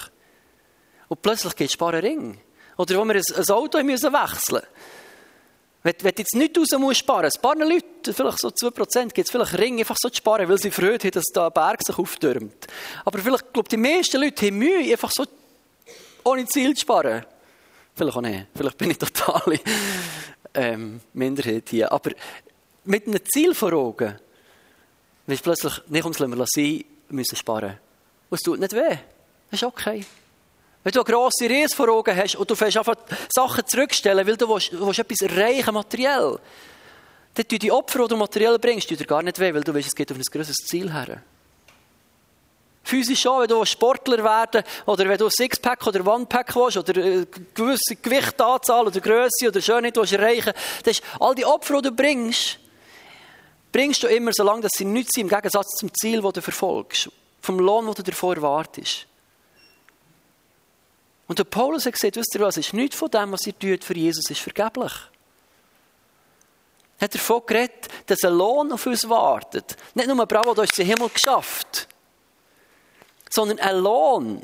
Und 1.09 1.23
plötzlich 1.23 1.57
geht 1.57 1.73
Sparen 1.73 2.01
Ring. 2.01 2.39
Oder 2.77 2.99
wo 2.99 3.05
wir 3.05 3.15
ein 3.15 3.51
Auto 3.51 3.83
müssen 3.83 4.13
wechseln 4.13 4.63
müssen. 5.83 5.95
Wenn, 6.03 6.15
du 6.15 6.23
jetzt 6.23 6.35
nicht 6.35 6.59
raus 6.59 6.69
musst 6.79 7.01
sparen, 7.01 7.27
ein 7.27 7.43
paar 7.43 7.57
Leute, 7.57 8.15
vielleicht 8.15 8.39
so 8.39 8.49
2%, 8.49 9.13
gibt 9.13 9.29
es 9.29 9.31
vielleicht 9.31 9.59
Ringe 9.59 9.81
einfach 9.81 9.97
so 9.99 10.09
zu 10.09 10.17
sparen, 10.17 10.49
weil 10.49 10.59
sie 10.59 10.71
Freude 10.71 11.07
haben, 11.07 11.11
dass 11.11 11.25
da 11.33 11.49
ein 11.49 11.53
Berg 11.53 11.81
sich 11.87 11.99
auftürmt. 11.99 12.67
Aber 13.05 13.19
vielleicht, 13.19 13.53
glaube 13.53 13.69
die 13.69 13.77
meisten 13.77 14.19
Leute 14.21 14.47
haben 14.47 14.57
Mühe, 14.57 14.91
einfach 14.91 15.11
so 15.15 15.25
ohne 16.25 16.47
Ziel 16.47 16.75
zu 16.75 16.81
sparen. 16.81 17.27
Vielleicht 17.95 18.17
auch 18.17 18.21
nicht. 18.21 18.47
Vielleicht 18.55 18.79
bin 18.79 18.91
ich 18.91 18.99
total 18.99 19.59
ähm, 20.55 21.01
Minderheit 21.13 21.69
hier. 21.69 21.93
Aber 21.93 22.11
mit 22.85 23.07
einem 23.07 23.25
Ziel 23.25 23.55
vor 23.55 23.73
Augen, 23.73 24.19
wenn 25.27 25.39
plötzlich, 25.39 25.81
nicht 25.89 26.05
ums 26.05 26.19
Leben 26.19 26.45
sein, 26.47 26.85
müssen 27.09 27.37
sparen. 27.37 27.79
Und 28.29 28.37
es 28.37 28.41
tut 28.41 28.59
nicht 28.59 28.73
weh. 28.73 28.99
Das 29.51 29.63
ist 29.63 29.65
okay. 29.65 30.05
Wenn 30.83 30.93
du 30.93 31.01
eine 31.01 31.13
grosse 31.13 31.49
Reise 31.49 31.75
vor 31.75 31.89
Augen 31.89 32.15
hast 32.15 32.37
und 32.37 32.51
du 32.51 32.55
fängst 32.55 32.77
einfach 32.77 32.97
Sachen 33.35 33.67
zurückstellen, 33.67 34.27
weil 34.27 34.37
du 34.37 34.49
willst, 34.49 34.73
du 34.73 34.87
willst 34.87 34.99
etwas 34.99 35.23
erreichen, 35.23 35.73
materiell, 35.73 36.39
dann 37.35 37.49
tun 37.49 37.59
die 37.59 37.73
Opfer, 37.73 38.03
die 38.03 38.09
du 38.09 38.17
materiell 38.17 38.59
bringst, 38.59 38.91
dir 38.91 38.97
gar 39.07 39.23
nicht 39.23 39.39
weh, 39.39 39.55
weil 39.55 39.63
du 39.63 39.73
weißt, 39.73 39.89
es 39.89 39.95
geht 39.95 40.13
auf 40.13 40.19
ein 40.19 40.23
grosses 40.31 40.57
Ziel 40.57 40.93
her. 40.93 41.23
Physisch 42.85 43.23
schon, 43.23 43.40
wenn 43.40 43.49
du 43.49 43.64
Sportler 43.64 44.23
werden 44.23 44.62
oder 44.85 45.09
wenn 45.09 45.16
du 45.16 45.31
Sixpack 45.31 45.87
oder 45.87 46.07
One-Pack 46.07 46.55
willst 46.55 46.77
oder 46.77 47.03
eine 47.03 47.27
gewisse 47.55 47.97
Gewichtanzahl 47.97 48.87
oder 48.87 49.01
Größe 49.01 49.49
oder 49.49 49.62
Schönheit 49.62 49.97
willst 49.97 50.12
erreichen 50.12 50.53
willst, 50.85 51.03
all 51.18 51.35
die 51.35 51.47
Opfer, 51.47 51.81
die 51.81 51.88
du 51.88 51.92
bringst, 51.92 52.59
bringst 53.73 54.03
du 54.03 54.07
immer, 54.07 54.33
solange 54.35 54.68
sie 54.70 54.85
nichts 54.85 55.12
sind, 55.14 55.25
im 55.25 55.29
Gegensatz 55.31 55.70
zum 55.79 55.92
Ziel, 55.94 56.20
das 56.20 56.35
du 56.35 56.42
verfolgst, 56.42 57.11
vom 57.40 57.59
Lohn, 57.59 57.87
den 57.87 57.94
du 57.94 58.03
davor 58.03 58.37
erwartest. 58.37 59.07
Und 61.27 61.38
der 61.38 61.44
Paulus 61.44 61.87
hat 61.87 61.94
gesagt, 61.94 62.16
wisst 62.16 62.35
ihr 62.35 62.42
was, 62.42 62.59
ist 62.59 62.75
nichts 62.75 62.97
von 62.97 63.11
dem, 63.11 63.33
was 63.33 63.47
ihr 63.47 63.59
tut 63.59 63.83
für 63.83 63.97
Jesus, 63.97 64.31
ist 64.31 64.40
vergeblich. 64.40 64.92
Er 66.99 67.05
hat 67.05 67.14
davon 67.14 67.42
geredet, 67.47 67.88
dass 68.07 68.23
ein 68.25 68.35
Lohn 68.35 68.73
auf 68.73 68.87
uns 68.87 69.09
wartet. 69.09 69.77
Nicht 69.94 70.07
nur, 70.07 70.27
bravo, 70.27 70.55
du 70.55 70.62
hast 70.62 70.77
den 70.77 70.87
Himmel 70.87 71.09
geschafft, 71.09 71.88
sondern 73.35 73.59
ein 73.59 73.79
Lohn. 73.79 74.42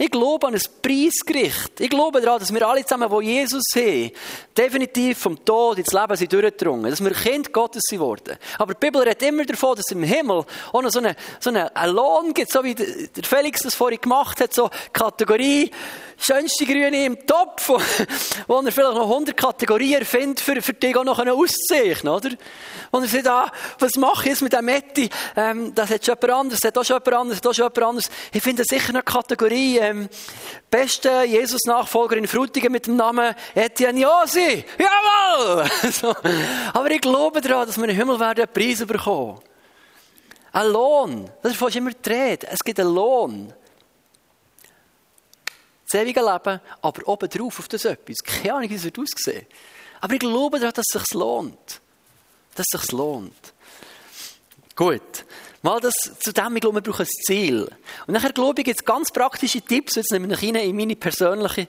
Ich 0.00 0.12
glaube 0.12 0.46
an 0.46 0.54
ein 0.54 0.62
Preisgericht. 0.80 1.80
Ich 1.80 1.90
glaube 1.90 2.20
daran, 2.20 2.38
dass 2.38 2.54
wir 2.54 2.66
alle 2.66 2.84
zusammen, 2.84 3.10
die 3.20 3.26
Jesus 3.26 3.64
haben, 3.74 4.12
definitiv 4.56 5.18
vom 5.18 5.44
Tod 5.44 5.76
ins 5.78 5.92
Leben 5.92 6.16
sind 6.16 6.32
durchgedrungen. 6.32 6.88
Dass 6.88 7.02
wir 7.02 7.10
Kind 7.10 7.52
Gottes 7.52 7.82
sind 7.84 7.98
worden. 7.98 8.38
Aber 8.58 8.74
die 8.74 8.78
Bibel 8.78 9.02
redet 9.02 9.22
immer 9.22 9.44
davon, 9.44 9.74
dass 9.74 9.90
im 9.90 10.04
Himmel 10.04 10.44
auch 10.72 10.82
noch 10.82 10.90
so 10.90 11.00
einen 11.00 11.16
so 11.40 11.50
eine, 11.50 11.74
einen 11.74 11.96
Lohn 11.96 12.32
gibt, 12.32 12.52
so 12.52 12.62
wie 12.62 12.76
der 12.76 13.24
Felix 13.24 13.62
das 13.62 13.74
vorhin 13.74 14.00
gemacht 14.00 14.40
hat, 14.40 14.54
so 14.54 14.70
Kategorie, 14.92 15.72
schönste 16.18 16.66
Grüne 16.66 17.04
im 17.04 17.26
Topf, 17.26 17.68
wo, 17.68 18.56
er 18.56 18.72
vielleicht 18.72 18.94
noch 18.94 19.10
100 19.10 19.36
Kategorien 19.36 20.00
erfindet, 20.00 20.40
für, 20.40 20.60
für 20.60 20.74
dich 20.74 20.96
auch 20.96 21.04
noch 21.04 21.18
auszeichnen 21.18 22.12
oder? 22.12 22.30
Und 22.90 23.02
er 23.02 23.08
sagt, 23.08 23.28
ah, 23.28 23.52
was 23.78 23.94
mache 23.96 24.24
ich 24.24 24.30
jetzt 24.30 24.42
mit 24.42 24.52
dem 24.52 24.64
Metti? 24.64 25.08
Ähm, 25.36 25.74
das 25.74 25.90
hat 25.90 26.04
schon 26.04 26.16
jemand 26.20 26.40
anderes, 26.40 26.60
das 26.60 26.68
hat 26.68 26.78
auch 26.78 26.84
schon 26.84 26.96
jemand 26.96 27.14
anderes, 27.14 27.40
das 27.40 27.48
hat 27.48 27.50
auch 27.50 27.54
schon 27.54 27.64
jemand 27.64 27.88
anderes. 27.88 28.10
Ich 28.32 28.42
finde 28.42 28.62
sicher 28.68 28.90
eine 28.90 29.02
Kategorie, 29.02 29.78
ähm, 29.78 30.08
beste 30.70 31.24
Jesus-Nachfolgerin 31.24 32.26
Frutigen 32.26 32.72
mit 32.72 32.86
dem 32.86 32.96
Namen 32.96 33.34
Etienne 33.54 34.00
Josi. 34.00 34.64
Jawohl! 34.78 35.70
so. 35.92 36.14
Aber 36.72 36.90
ich 36.90 37.00
glaube 37.00 37.40
daran, 37.40 37.66
dass 37.66 37.78
wir 37.78 37.88
im 37.88 37.96
Himmel 37.96 38.18
werden 38.18 38.44
einen 38.44 38.52
Preis 38.52 38.84
bekommen. 38.84 39.40
Ein 40.52 40.68
Lohn. 40.68 41.30
Das 41.42 41.52
ist 41.60 41.76
immer 41.76 41.90
die 41.90 42.10
Rede. 42.10 42.48
Es 42.50 42.60
gibt 42.64 42.80
einen 42.80 42.94
Lohn. 42.94 43.52
Das 45.90 46.00
ewige 46.00 46.20
Leben, 46.20 46.60
aber 46.82 47.08
obendrauf 47.08 47.58
auf 47.58 47.68
das 47.68 47.84
etwas. 47.84 48.16
Keine 48.24 48.54
Ahnung, 48.54 48.70
wie 48.70 48.74
es 48.74 48.84
wird. 48.84 48.98
Aber 50.00 50.12
ich 50.12 50.20
glaube 50.20 50.58
daran, 50.58 50.74
dass 50.74 50.84
es 50.94 51.00
sich 51.00 51.14
lohnt. 51.14 51.80
Dass 52.54 52.66
es 52.72 52.80
sich 52.80 52.92
lohnt. 52.92 53.54
Gut. 54.76 55.24
Mal 55.62 55.80
das 55.80 55.94
zu 56.20 56.32
dem, 56.32 56.54
ich 56.54 56.60
glaube, 56.60 56.76
wir 56.76 56.82
brauchen 56.82 57.04
ein 57.04 57.24
Ziel. 57.26 57.68
Und 58.06 58.14
nachher 58.14 58.32
glaube 58.32 58.60
ich, 58.60 58.66
jetzt 58.68 58.86
ganz 58.86 59.10
praktische 59.10 59.60
Tipps, 59.60 59.96
jetzt 59.96 60.12
nehme 60.12 60.32
ich 60.32 60.42
in 60.42 60.76
meine 60.76 60.94
persönliche 60.94 61.66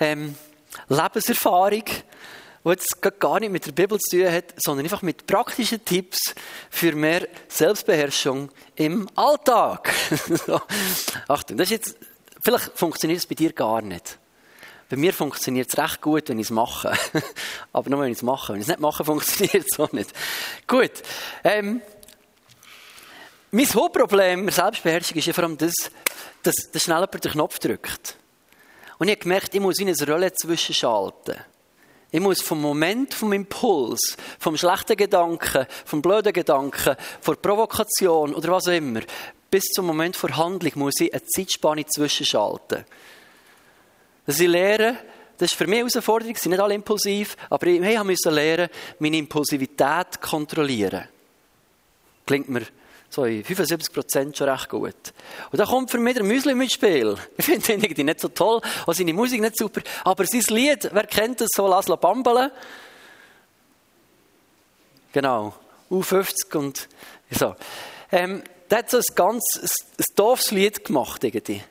ähm, 0.00 0.34
Lebenserfahrung, 0.88 1.84
die 1.84 2.70
jetzt 2.70 3.02
gar 3.20 3.40
nicht 3.40 3.52
mit 3.52 3.66
der 3.66 3.72
Bibel 3.72 3.98
zu 3.98 4.16
tun 4.16 4.32
hat, 4.32 4.54
sondern 4.56 4.86
einfach 4.86 5.02
mit 5.02 5.26
praktischen 5.26 5.84
Tipps 5.84 6.34
für 6.70 6.92
mehr 6.92 7.28
Selbstbeherrschung 7.48 8.50
im 8.74 9.06
Alltag. 9.14 9.92
Achtung, 11.28 11.58
das 11.58 11.66
ist 11.66 11.70
jetzt, 11.70 11.96
vielleicht 12.46 12.78
funktioniert 12.78 13.18
es 13.18 13.26
bei 13.26 13.34
dir 13.34 13.52
gar 13.52 13.82
nicht. 13.82 14.18
Bei 14.88 14.96
mir 14.96 15.12
funktioniert 15.12 15.68
es 15.68 15.76
recht 15.76 16.00
gut, 16.00 16.28
wenn 16.28 16.38
ich 16.38 16.46
es 16.46 16.50
mache. 16.50 16.92
Aber 17.72 17.90
nur 17.90 18.00
wenn 18.00 18.12
ich 18.12 18.18
es 18.18 18.22
mache. 18.22 18.52
Wenn 18.52 18.60
ich 18.60 18.66
es 18.66 18.68
nicht 18.68 18.80
mache, 18.80 19.04
funktioniert 19.04 19.66
es 19.68 19.80
auch 19.80 19.90
nicht. 19.90 20.12
Gut. 20.68 20.92
Ähm, 21.42 21.82
mein 23.50 23.66
Hauptproblem 23.66 24.44
mit 24.44 24.54
Selbstbeherrschung 24.54 25.16
ist 25.16 25.26
ja 25.26 25.32
vor 25.32 25.44
allem 25.44 25.58
das, 25.58 25.74
dass, 26.44 26.54
dass 26.72 26.82
schnell 26.82 27.00
jemand 27.00 27.24
den 27.24 27.32
Knopf 27.32 27.58
drückt. 27.58 28.16
Und 28.98 29.08
ich 29.08 29.14
habe 29.14 29.22
gemerkt, 29.22 29.54
ich 29.54 29.60
muss 29.60 29.80
in 29.80 29.88
eine 29.88 30.06
Rolle 30.12 30.32
zwischenschalten. 30.32 31.36
Ich 32.12 32.20
muss 32.20 32.40
vom 32.40 32.60
Moment, 32.60 33.12
vom 33.12 33.32
Impuls, 33.32 34.16
vom 34.38 34.56
schlechten 34.56 34.96
Gedanken, 34.96 35.66
vom 35.84 36.00
blöden 36.00 36.32
Gedanken, 36.32 36.94
von 37.20 37.36
Provokation 37.42 38.34
oder 38.34 38.52
was 38.52 38.68
auch 38.68 38.72
immer, 38.72 39.00
bis 39.56 39.72
zum 39.72 39.86
Moment 39.86 40.22
der 40.22 40.36
Handlung 40.36 40.72
muss 40.74 41.00
ich 41.00 41.10
eine 41.14 41.24
Zeitspanne 41.24 41.86
zwischenschalten. 41.86 42.84
Dass 44.26 44.38
ich 44.38 44.48
lehre, 44.48 44.98
das 45.38 45.52
ist 45.52 45.56
für 45.56 45.66
mich 45.66 45.80
eine 45.80 45.88
Herausforderung, 45.88 46.34
sie 46.34 46.42
sind 46.42 46.50
nicht 46.50 46.60
alle 46.60 46.74
impulsiv, 46.74 47.38
aber 47.48 47.66
ich 47.68 48.04
musste 48.04 48.28
lernen, 48.28 48.68
meine 48.98 49.16
Impulsivität 49.16 50.12
zu 50.12 50.20
kontrollieren. 50.20 51.08
Klingt 52.26 52.50
mir 52.50 52.66
so 53.08 53.24
in 53.24 53.44
75 53.44 53.94
Prozent 53.94 54.36
schon 54.36 54.46
recht 54.50 54.68
gut. 54.68 55.14
Und 55.50 55.58
da 55.58 55.64
kommt 55.64 55.90
für 55.90 56.00
mich 56.00 56.16
der 56.16 56.24
Müsli 56.24 56.54
mit 56.54 56.70
Spiel. 56.70 57.16
Ich 57.38 57.46
finde 57.46 57.72
ihn 57.72 57.82
irgendwie 57.82 58.04
nicht 58.04 58.20
so 58.20 58.28
toll, 58.28 58.60
und 58.84 58.94
seine 58.94 59.14
Musik 59.14 59.40
nicht 59.40 59.56
super, 59.56 59.80
aber 60.04 60.26
sein 60.26 60.44
Lied, 60.48 60.90
wer 60.92 61.06
kennt 61.06 61.40
das, 61.40 61.48
so 61.56 61.66
Laszlo 61.66 61.96
Bambele? 61.96 62.52
Genau, 65.12 65.54
U50 65.90 66.56
und 66.58 66.88
so. 67.30 67.56
Ähm, 68.12 68.42
der 68.70 68.78
hat 68.78 68.90
so 68.90 68.98
ein 68.98 69.04
ganz 69.14 69.44
ein, 69.60 69.68
ein 69.98 70.04
doofes 70.14 70.50
Lied 70.50 70.84
gemacht 70.84 71.24
irgendwie. 71.24 71.62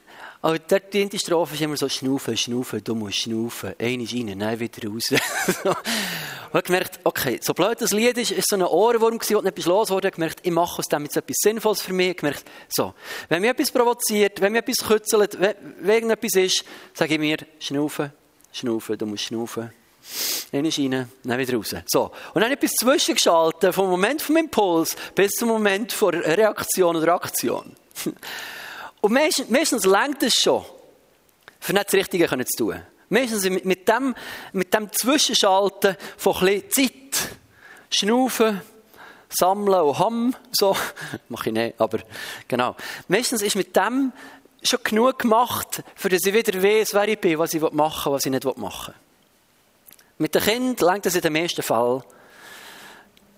Aber 0.46 0.60
dort 0.60 0.94
die 0.94 1.18
Strophe 1.18 1.56
ist 1.56 1.62
immer 1.62 1.76
so, 1.76 1.90
schnaufen, 1.90 2.38
schnaufen, 2.38 2.84
du 2.84 2.94
musst 2.94 3.18
schnaufen. 3.18 3.74
Einmal 3.80 4.06
rein, 4.06 4.38
nein, 4.38 4.60
wieder 4.60 4.88
raus. 4.88 5.10
und 6.52 6.60
ich 6.60 6.64
gemerkt, 6.66 7.00
okay, 7.04 7.40
so 7.42 7.56
blöd 7.56 7.82
das 7.82 7.92
Lied 7.92 8.16
ist, 8.20 8.30
ist 8.30 8.50
so 8.50 8.56
ein 8.56 8.62
Ohrenwurm 8.62 9.18
gewesen, 9.18 9.38
und 9.38 9.48
etwas 9.48 9.66
los 9.66 9.90
wurde. 9.90 10.10
Ich 10.10 10.14
gemerkt, 10.14 10.42
ich 10.44 10.52
mache 10.52 10.78
aus 10.78 10.86
dem 10.86 11.02
jetzt 11.02 11.18
etwas 11.18 11.38
Sinnvolles 11.42 11.82
für 11.82 11.94
mich. 11.94 12.10
Ich 12.10 12.18
gemerkt, 12.18 12.46
so, 12.70 12.94
wenn 13.28 13.42
mich 13.42 13.50
etwas 13.50 13.72
provoziert, 13.72 14.40
wenn 14.40 14.52
mich 14.52 14.62
etwas 14.62 14.88
kützelt, 14.88 15.40
wenn, 15.40 15.56
wenn 15.80 15.96
irgendetwas 15.96 16.36
ist, 16.36 16.64
sage 16.94 17.16
ich 17.16 17.20
mir, 17.20 17.38
schnaufen, 17.58 18.14
schnaufen, 18.52 19.00
du 19.00 19.08
musst 19.08 19.24
schnaufen. 19.24 19.74
Einmal 20.52 20.72
rein, 20.72 21.12
dann 21.24 21.40
wieder 21.40 21.58
raus. 21.58 21.76
So. 21.88 22.12
Und 22.34 22.42
dann 22.42 22.52
etwas 22.52 22.72
zwischengeschaltet, 22.72 23.74
vom 23.74 23.90
Moment 23.90 24.22
vom 24.22 24.38
Impuls 24.38 24.96
bis 25.14 25.32
zum 25.32 25.50
Moment 25.50 25.92
vor 25.92 26.14
Reaktion 26.14 26.96
oder 26.96 27.16
Aktion. 27.16 27.76
Und 29.02 29.14
meistens, 29.14 29.50
meistens 29.50 29.86
längt 29.86 30.24
es 30.24 30.34
schon, 30.34 30.66
für 31.60 31.74
nicht 31.74 31.86
das 31.86 31.94
Richtige 31.94 32.28
zu 32.28 32.58
tun. 32.58 32.82
Meistens 33.10 33.48
mit 33.64 33.88
dem, 33.88 34.16
mit 34.52 34.74
dem 34.74 34.92
Zwischenschalten 34.92 35.96
von 36.18 36.34
bisschen 36.40 36.72
Zeit, 36.72 37.38
Schnaufen, 37.92 38.62
Sammeln 39.30 39.82
und 39.82 40.00
Hamm, 40.00 40.36
so, 40.52 40.76
mache 41.30 41.50
ich 41.50 41.54
nicht, 41.54 41.80
aber 41.80 42.00
genau. 42.48 42.76
Meistens 43.08 43.42
ist 43.42 43.56
mit 43.56 43.76
dem 43.76 44.12
schon 44.64 44.80
genug 44.84 45.20
gemacht, 45.20 45.84
für 45.96 46.10
dass 46.10 46.26
ich 46.26 46.34
wieder 46.34 46.62
weiß, 46.62 46.94
wer 46.94 47.08
ich 47.08 47.20
bin, 47.20 47.38
was 47.38 47.54
ich 47.54 47.62
machen 47.62 48.12
will, 48.12 48.16
was 48.16 48.26
ich 48.26 48.32
nicht 48.32 48.58
machen 48.58 48.94
will. 48.94 49.05
Mit 50.18 50.34
dem 50.34 50.42
Kind 50.42 50.82
längt 50.82 51.06
es 51.06 51.16
in 51.16 51.22
den 51.22 51.34
meisten 51.34 51.62
Fall. 51.62 52.02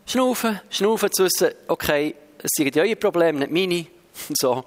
Schnaufen, 0.06 0.62
schnaufen 0.70 1.12
zu 1.12 1.26
wissen, 1.26 1.52
okay, 1.68 2.16
es 2.38 2.50
sind 2.56 2.78
eure 2.78 2.96
Probleme, 2.96 3.48
nicht 3.48 3.52
meine. 3.52 3.88
So. 4.40 4.64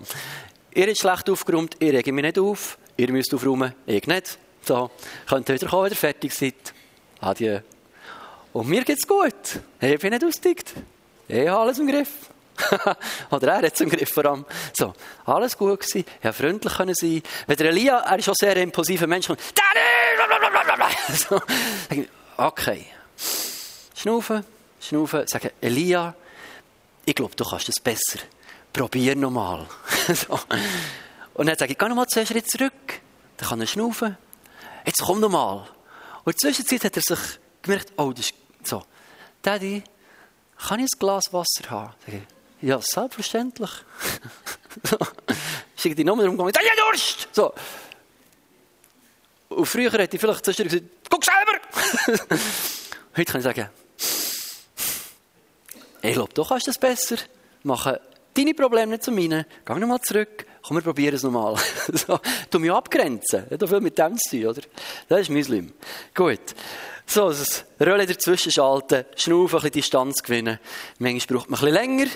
Ihr 0.74 0.86
habt 0.86 0.98
schlecht 0.98 1.30
aufgeräumt, 1.30 1.76
ich 1.78 1.92
rege 1.92 2.12
mich 2.12 2.24
nicht 2.24 2.38
auf. 2.38 2.78
Ihr 2.96 3.10
müsst 3.10 3.34
aufräumen, 3.34 3.74
ich 3.86 4.06
nicht. 4.06 4.38
So, 4.62 4.90
könnt 5.28 5.48
ihr 5.48 5.54
wieder 5.56 5.68
kommen, 5.68 5.84
wenn 5.84 5.92
ihr 5.92 5.96
fertig 5.96 6.32
seid. 6.32 6.74
Adieu. 7.20 7.60
Und 8.52 8.68
mir 8.68 8.84
geht's 8.84 9.06
gut. 9.06 9.60
Ich 9.80 9.98
bin 9.98 10.10
nicht 10.10 10.24
ausgedickt. 10.24 10.74
Ich 11.28 11.48
habe 11.48 11.58
alles 11.58 11.78
im 11.78 11.86
Griff. 11.86 12.30
Oder 13.30 13.48
er 13.48 13.56
hat 13.58 13.74
es 13.74 13.80
im 13.80 13.88
Griff 13.88 14.10
vor 14.12 14.26
allem. 14.26 14.44
So, 14.76 14.92
alles 15.26 15.56
gut 15.56 15.80
gewesen. 15.80 16.04
Habe 16.22 16.32
freundlich 16.32 16.74
können 16.74 16.94
sein. 16.94 17.22
Wenn 17.46 17.56
der 17.56 17.66
Elia, 17.68 17.98
er 18.00 18.18
ist 18.18 18.24
schon 18.24 18.34
sehr 18.38 18.56
impulsiver 18.56 19.06
Mensch, 19.06 19.26
kommt, 19.26 19.40
so, 21.28 21.40
okay. 22.36 22.86
Schnaufen, 23.96 24.44
schnaufen, 24.80 25.26
sagen, 25.26 25.50
Elia, 25.60 26.14
ich 27.04 27.14
glaube, 27.14 27.34
du 27.34 27.44
kannst 27.44 27.68
das 27.68 27.76
besser 27.82 28.20
probier 28.72 29.16
nochmal. 29.16 29.66
so. 30.14 30.38
Und 31.34 31.46
dann 31.46 31.56
sage 31.56 31.72
ich, 31.72 31.78
geh 31.78 31.88
nochmal 31.88 32.06
zwei 32.06 32.26
Schritte 32.26 32.46
zurück. 32.46 33.00
Dann 33.36 33.48
kann 33.48 33.60
er 33.60 33.66
schnaufen. 33.66 34.16
Jetzt 34.84 35.02
komm 35.02 35.20
nochmal. 35.20 35.66
Und 36.24 36.34
in 36.34 36.38
der 36.42 36.52
Zwischenzeit 36.52 36.84
hat 36.84 36.96
er 36.96 37.02
sich 37.02 37.38
gemerkt, 37.62 37.92
oh, 37.96 38.12
das 38.12 38.26
ist 38.26 38.34
so. 38.64 38.82
Daddy, 39.42 39.82
kann 40.58 40.80
ich 40.80 40.86
ein 40.92 40.98
Glas 40.98 41.24
Wasser 41.32 41.70
haben? 41.70 41.94
Ja, 42.62 42.80
selbstverständlich. 42.80 43.70
Ist 45.76 45.84
die 45.84 46.04
Nummer 46.04 46.24
rumgegangen, 46.26 46.54
ja, 46.54 46.84
Durst! 46.84 47.28
So. 47.32 47.52
Und 49.48 49.66
früher 49.66 49.90
hätte 49.92 50.16
ich 50.16 50.20
vielleicht 50.20 50.44
zuerst 50.44 50.62
gesagt, 50.62 50.84
guck 51.08 51.24
selber! 51.24 51.58
Heute 53.16 53.32
kann 53.32 53.40
ich 53.40 53.44
sagen, 53.44 53.68
ich 56.02 56.12
glaube, 56.14 56.32
du 56.32 56.44
kannst 56.44 56.68
das 56.68 56.78
besser 56.78 57.16
machen 57.62 57.98
deine 58.34 58.54
Probleme 58.54 58.92
nicht 58.92 59.02
zu 59.02 59.12
meinen. 59.12 59.44
Geh 59.64 59.74
nochmal 59.74 60.00
zurück. 60.00 60.46
Komm, 60.62 60.76
wir 60.76 60.82
probieren 60.82 61.14
es 61.14 61.22
nochmal. 61.22 61.56
so, 61.92 62.20
tu 62.50 62.58
mich 62.58 62.70
abgrenzen. 62.70 63.46
Hat 63.50 63.68
viel 63.68 63.80
mit 63.80 63.98
dem 63.98 64.18
zu 64.18 64.30
tun, 64.30 64.46
oder? 64.46 64.62
Das 65.08 65.20
ist 65.20 65.30
Muslim. 65.30 65.72
Gut. 66.14 66.40
So, 67.06 67.28
das 67.28 67.64
Rolle 67.80 68.06
dazwischen 68.06 68.52
schalten, 68.52 69.04
schnaufen, 69.16 69.56
ein 69.56 69.62
bisschen 69.62 69.72
Distanz 69.72 70.22
gewinnen. 70.22 70.58
Manchmal 70.98 71.38
braucht 71.38 71.50
man 71.50 71.58
ein 71.58 71.64
bisschen 71.64 71.74
länger. 71.74 72.06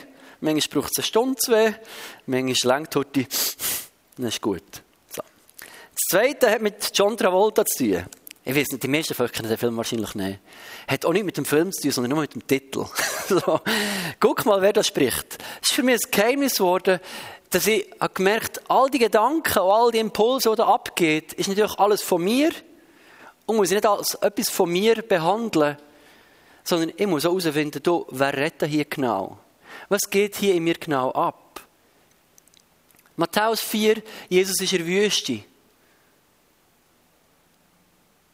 Manchmal 0.41 0.83
braucht 0.83 0.93
es 0.93 0.99
eine 0.99 1.07
Stunde, 1.07 1.37
zwei. 1.37 1.81
Manchmal 2.27 2.77
längt 2.77 2.97
heute. 2.97 3.25
Das 3.25 4.35
ist 4.35 4.41
gut. 4.41 4.63
So. 5.11 5.23
Das 5.23 6.01
Zweite 6.11 6.51
hat 6.51 6.63
mit 6.63 6.91
John 6.95 7.17
Travolta 7.17 7.65
zu 7.65 7.85
tun. 7.85 8.05
Ich 8.47 8.55
weiß 8.55 8.73
nicht, 8.73 8.83
die 8.83 8.89
meisten 8.89 9.15
Völker 9.15 9.33
kennen 9.33 9.49
den 9.49 9.57
Film 9.57 9.77
wahrscheinlich 9.79 10.15
nicht. 10.15 10.39
Hat 10.87 11.07
auch 11.07 11.13
nicht 11.15 11.25
mit 11.25 11.37
dem 11.37 11.47
Film 11.47 11.73
zu 11.73 11.83
tun, 11.83 11.91
sondern 11.93 12.11
nur 12.11 12.21
mit 12.21 12.35
dem 12.35 12.47
Titel. 12.47 12.85
so. 13.29 13.61
Guck 14.21 14.45
mal, 14.45 14.61
wer 14.61 14.75
das 14.75 14.87
spricht. 14.87 15.39
Es 15.63 15.71
ist 15.71 15.75
für 15.75 15.83
mich 15.83 16.05
ein 16.05 16.11
Geheimnis 16.11 16.57
geworden, 16.57 17.01
dass 17.49 17.67
ich 17.67 17.89
habe 18.01 18.13
gemerkt 18.13 18.61
all 18.69 18.91
die 18.91 18.99
Gedanken 18.99 19.59
und 19.61 19.71
all 19.71 19.91
die 19.93 19.99
Impulse, 19.99 20.51
die 20.51 20.57
da 20.57 20.67
abgeht, 20.67 21.33
ist 21.35 21.49
natürlich 21.49 21.79
alles 21.79 22.03
von 22.03 22.23
mir 22.23 22.51
und 23.47 23.57
muss 23.57 23.71
ich 23.71 23.77
nicht 23.77 23.87
als 23.87 24.15
etwas 24.17 24.51
von 24.51 24.71
mir 24.71 25.03
behandeln, 25.03 25.77
sondern 26.65 26.93
ich 26.97 27.07
muss 27.07 27.25
herausfinden, 27.25 27.81
wer 28.11 28.37
redet 28.37 28.69
hier 28.69 28.85
genau? 28.85 29.39
Was 29.89 30.03
geht 30.11 30.37
hier 30.37 30.55
in 30.55 30.65
mir 30.65 30.75
genau 30.75 31.13
ab? 31.13 31.61
Matthäus 33.17 33.61
4, 33.61 34.03
Jesus 34.29 34.61
ist 34.61 34.73
in 34.73 34.79
der 34.79 34.87
Wüste. 34.87 35.45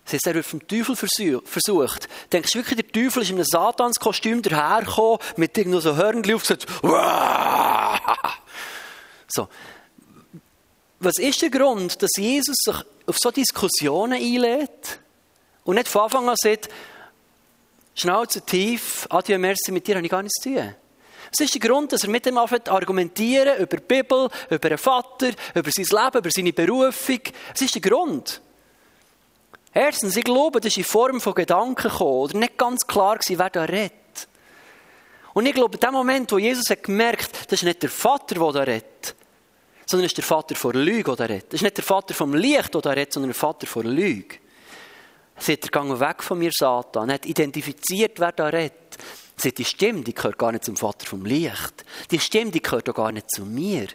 Das 0.05 0.15
heißt, 0.15 0.27
er 0.27 0.35
wird 0.35 0.47
vom 0.47 0.67
Teufel 0.67 0.97
versucht. 0.97 2.09
Denkst 2.33 2.53
du 2.53 2.59
wirklich, 2.59 2.81
der 2.81 2.91
Teufel 2.91 3.23
ist 3.23 3.31
in 3.31 3.37
einem 3.37 3.45
Satanskostüm 3.45 4.43
dahergekommen, 4.43 5.19
mit 5.37 5.57
irgendwo 5.57 5.81
so 5.81 5.95
Hörnchen 5.97 6.35
aufgesetzt? 6.35 6.67
So. 9.33 9.49
Was 10.99 11.19
ist 11.19 11.41
der 11.41 11.51
Grund, 11.51 12.03
dass 12.03 12.11
Jesus 12.17 12.57
sich 12.65 12.75
auf 13.07 13.17
so 13.17 13.31
Diskussionen 13.31 14.15
einlädt 14.15 14.99
und 15.63 15.77
nicht 15.77 15.87
von 15.87 16.03
Anfang 16.03 16.29
an 16.29 16.35
sagt, 16.37 16.69
Schnauze 17.95 18.43
tief, 18.43 19.07
adieu, 19.11 19.39
merci, 19.39 19.71
mit 19.71 19.87
dir 19.87 19.97
habe 19.97 20.05
ich 20.05 20.11
gar 20.11 20.23
nichts 20.23 20.43
zu 20.43 20.53
tun. 20.53 20.75
Was 21.31 21.41
ist 21.41 21.55
der 21.55 21.61
Grund, 21.61 21.93
dass 21.93 22.03
er 22.03 22.11
mit 22.11 22.27
dem 22.27 22.39
anfängt 22.39 22.69
argumentieren 22.69 23.59
über 23.59 23.77
die 23.77 23.85
Bibel, 23.87 24.29
über 24.49 24.69
den 24.69 24.79
Vater, 24.79 25.31
über 25.55 25.71
sein 25.71 25.85
Leben, 25.85 26.19
über 26.19 26.31
seine 26.31 26.53
Berufung? 26.53 27.21
Was 27.53 27.63
ist 27.63 27.75
der 27.75 27.83
Grund? 27.83 28.41
Erstens, 29.73 30.17
ich 30.17 30.25
glaube, 30.25 30.61
das 30.61 30.73
ist 30.73 30.79
in 30.79 30.85
Form 30.85 31.21
von 31.21 31.35
Gedanken 31.35 31.89
gekommen, 31.89 32.11
oder 32.11 32.39
nicht 32.39 32.59
ganz 32.59 32.87
klar 32.87 33.17
gewesen, 33.17 33.39
wer 33.39 33.51
da 33.51 33.63
redet. 33.63 33.93
Und 35.33 35.47
ich 35.47 35.55
glaube, 35.55 35.75
in 35.75 35.81
dem 35.81 35.93
Moment, 35.93 36.33
wo 36.33 36.39
Jesus 36.39 36.69
hat 36.71 36.83
gemerkt, 36.83 37.31
das 37.47 37.61
ist 37.61 37.63
nicht 37.63 37.83
der 37.83 37.91
Vater, 37.91 38.35
der 38.35 38.53
da 38.53 38.61
redet, 38.61 39.15
sondern 39.87 40.07
ist 40.07 40.17
der 40.17 40.25
Vater 40.25 40.57
vor 40.57 40.75
Lüge, 40.75 41.15
der 41.15 41.29
redet. 41.29 41.49
Es 41.49 41.55
ist 41.55 41.63
nicht 41.63 41.77
der 41.77 41.85
Vater 41.85 42.15
vom 42.15 42.35
Licht, 42.35 42.75
der 42.75 42.97
redet, 42.97 43.13
sondern 43.13 43.31
der 43.31 43.37
Vater 43.37 43.67
vor 43.69 43.85
Lüge. 43.85 44.37
Sagt, 45.39 45.75
er 45.75 46.01
weg 46.01 46.23
von 46.23 46.39
mir, 46.39 46.51
Satan. 46.53 47.09
Er 47.09 47.15
hat 47.15 47.27
identifiziert, 47.27 48.19
wer 48.19 48.33
da 48.33 48.49
redet. 48.49 48.99
Sagt, 49.41 49.59
die 49.59 49.65
Stimme, 49.65 50.03
die 50.03 50.15
gehört 50.15 50.39
gar 50.39 50.53
nicht 50.53 50.65
zum 50.65 50.77
Vater 50.77 51.07
vom 51.07 51.25
Licht. 51.25 51.85
Die 52.11 52.21
Stimme, 52.21 52.51
die 52.51 52.63
gehört 52.63 52.89
auch 52.89 52.95
gar 52.95 53.13
nicht 53.13 53.31
zu 53.31 53.45
mir. 53.45 53.89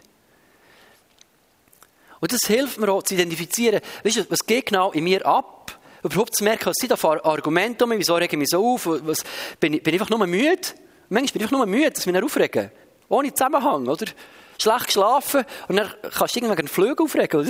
Und 2.20 2.32
das 2.32 2.40
hilft 2.46 2.78
mir 2.78 2.90
auch 2.90 3.02
zu 3.02 3.14
identifizieren, 3.14 3.80
weißt 4.02 4.16
du, 4.16 4.30
was 4.30 4.40
geht 4.46 4.66
genau 4.66 4.92
in 4.92 5.04
mir 5.04 5.24
ab? 5.26 5.78
Überhaupt 6.02 6.36
zu 6.36 6.44
merken, 6.44 6.66
was 6.66 6.76
sind 6.78 6.90
da 6.90 6.96
für 6.96 7.24
Argumente 7.24 7.84
um 7.84 7.90
mich, 7.90 7.98
wieso 7.98 8.14
rege 8.14 8.34
ich 8.36 8.38
mich 8.38 8.48
so 8.48 8.74
auf? 8.74 8.86
Was, 8.86 9.24
bin, 9.60 9.74
ich, 9.74 9.82
bin 9.82 9.94
ich 9.94 10.00
einfach 10.00 10.16
nur 10.16 10.26
müde? 10.26 10.60
Manchmal 11.08 11.32
bin 11.32 11.40
ich 11.40 11.42
einfach 11.42 11.58
nur 11.58 11.66
müde, 11.66 11.90
dass 11.90 12.06
ich 12.06 12.12
mich 12.12 12.22
aufregen. 12.22 12.70
Ohne 13.08 13.32
Zusammenhang, 13.32 13.86
oder? 13.86 14.06
Schlecht 14.58 14.86
geschlafen 14.86 15.44
und 15.68 15.76
dann 15.76 15.92
kannst 16.16 16.34
du 16.34 16.40
irgendwann 16.40 16.58
einen 16.58 16.68
Flügel 16.68 17.04
aufregen. 17.04 17.46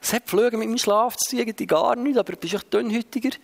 Es 0.00 0.12
hat 0.12 0.28
Flüge 0.28 0.56
mit 0.56 0.68
meinem 0.68 0.78
Schlaf 0.78 1.16
zu 1.16 1.30
tun, 1.30 1.40
irgendwie 1.40 1.66
gar 1.66 1.96
nicht, 1.96 2.16
aber 2.16 2.32
du 2.32 2.38
bist 2.38 2.54
echt 2.54 2.72
dünnhütiger. 2.72 3.36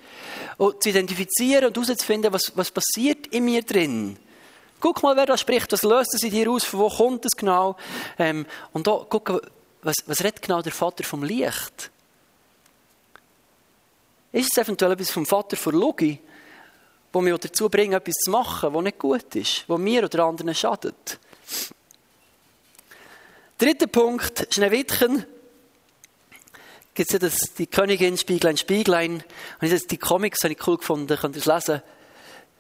Und 0.57 0.83
zu 0.83 0.89
identifizieren 0.89 1.67
und 1.67 1.77
herauszufinden, 1.77 2.33
was, 2.33 2.53
was 2.57 2.71
passiert 2.71 3.27
in 3.29 3.45
mir 3.45 3.63
drin. 3.63 4.17
Guck 4.81 5.03
mal, 5.03 5.17
wer 5.17 5.27
da 5.27 5.37
spricht, 5.37 5.73
was 5.73 5.83
löst 5.83 6.15
es 6.15 6.23
in 6.23 6.31
dir 6.31 6.51
aus, 6.51 6.65
von 6.65 6.81
wo 6.81 6.89
kommt 6.89 7.25
es 7.25 7.33
genau. 7.33 7.77
Ähm, 8.19 8.47
und 8.73 8.87
da, 8.87 9.05
guck, 9.09 9.43
was, 9.83 9.97
was 10.07 10.21
redet 10.23 10.43
genau 10.43 10.63
der 10.63 10.73
Vater 10.73 11.05
vom 11.05 11.25
Licht? 11.25 11.91
Ist 14.33 14.51
es 14.53 14.63
eventuell 14.63 14.93
etwas 14.93 15.11
vom 15.11 15.27
Vater 15.27 15.57
von 15.57 15.75
Logi, 15.75 16.19
wo 17.13 17.21
mich 17.21 17.39
dazu 17.39 17.69
bringt, 17.69 17.95
etwas 17.95 18.15
zu 18.25 18.31
machen, 18.31 18.75
was 18.75 18.83
nicht 18.83 18.99
gut 18.99 19.35
ist, 19.37 19.65
was 19.69 19.79
mir 19.79 20.05
oder 20.05 20.25
anderen 20.25 20.55
schadet? 20.55 21.19
Dritter 23.57 23.87
Punkt, 23.87 24.49
Schneewittchen. 24.51 25.25
Gibt 26.95 27.13
es 27.13 27.21
ja 27.21 27.49
die 27.59 27.67
Königin 27.67 28.17
Spieglein, 28.17 28.57
Spieglein. 28.57 29.25
Und 29.61 29.73
das, 29.73 29.87
die 29.87 29.99
Comics 29.99 30.45
habe 30.45 30.55
ich 30.55 30.67
cool 30.67 30.79
gefunden, 30.79 31.17
könnt 31.17 31.35
ihr 31.35 31.41
es 31.41 31.47
lesen. 31.47 31.83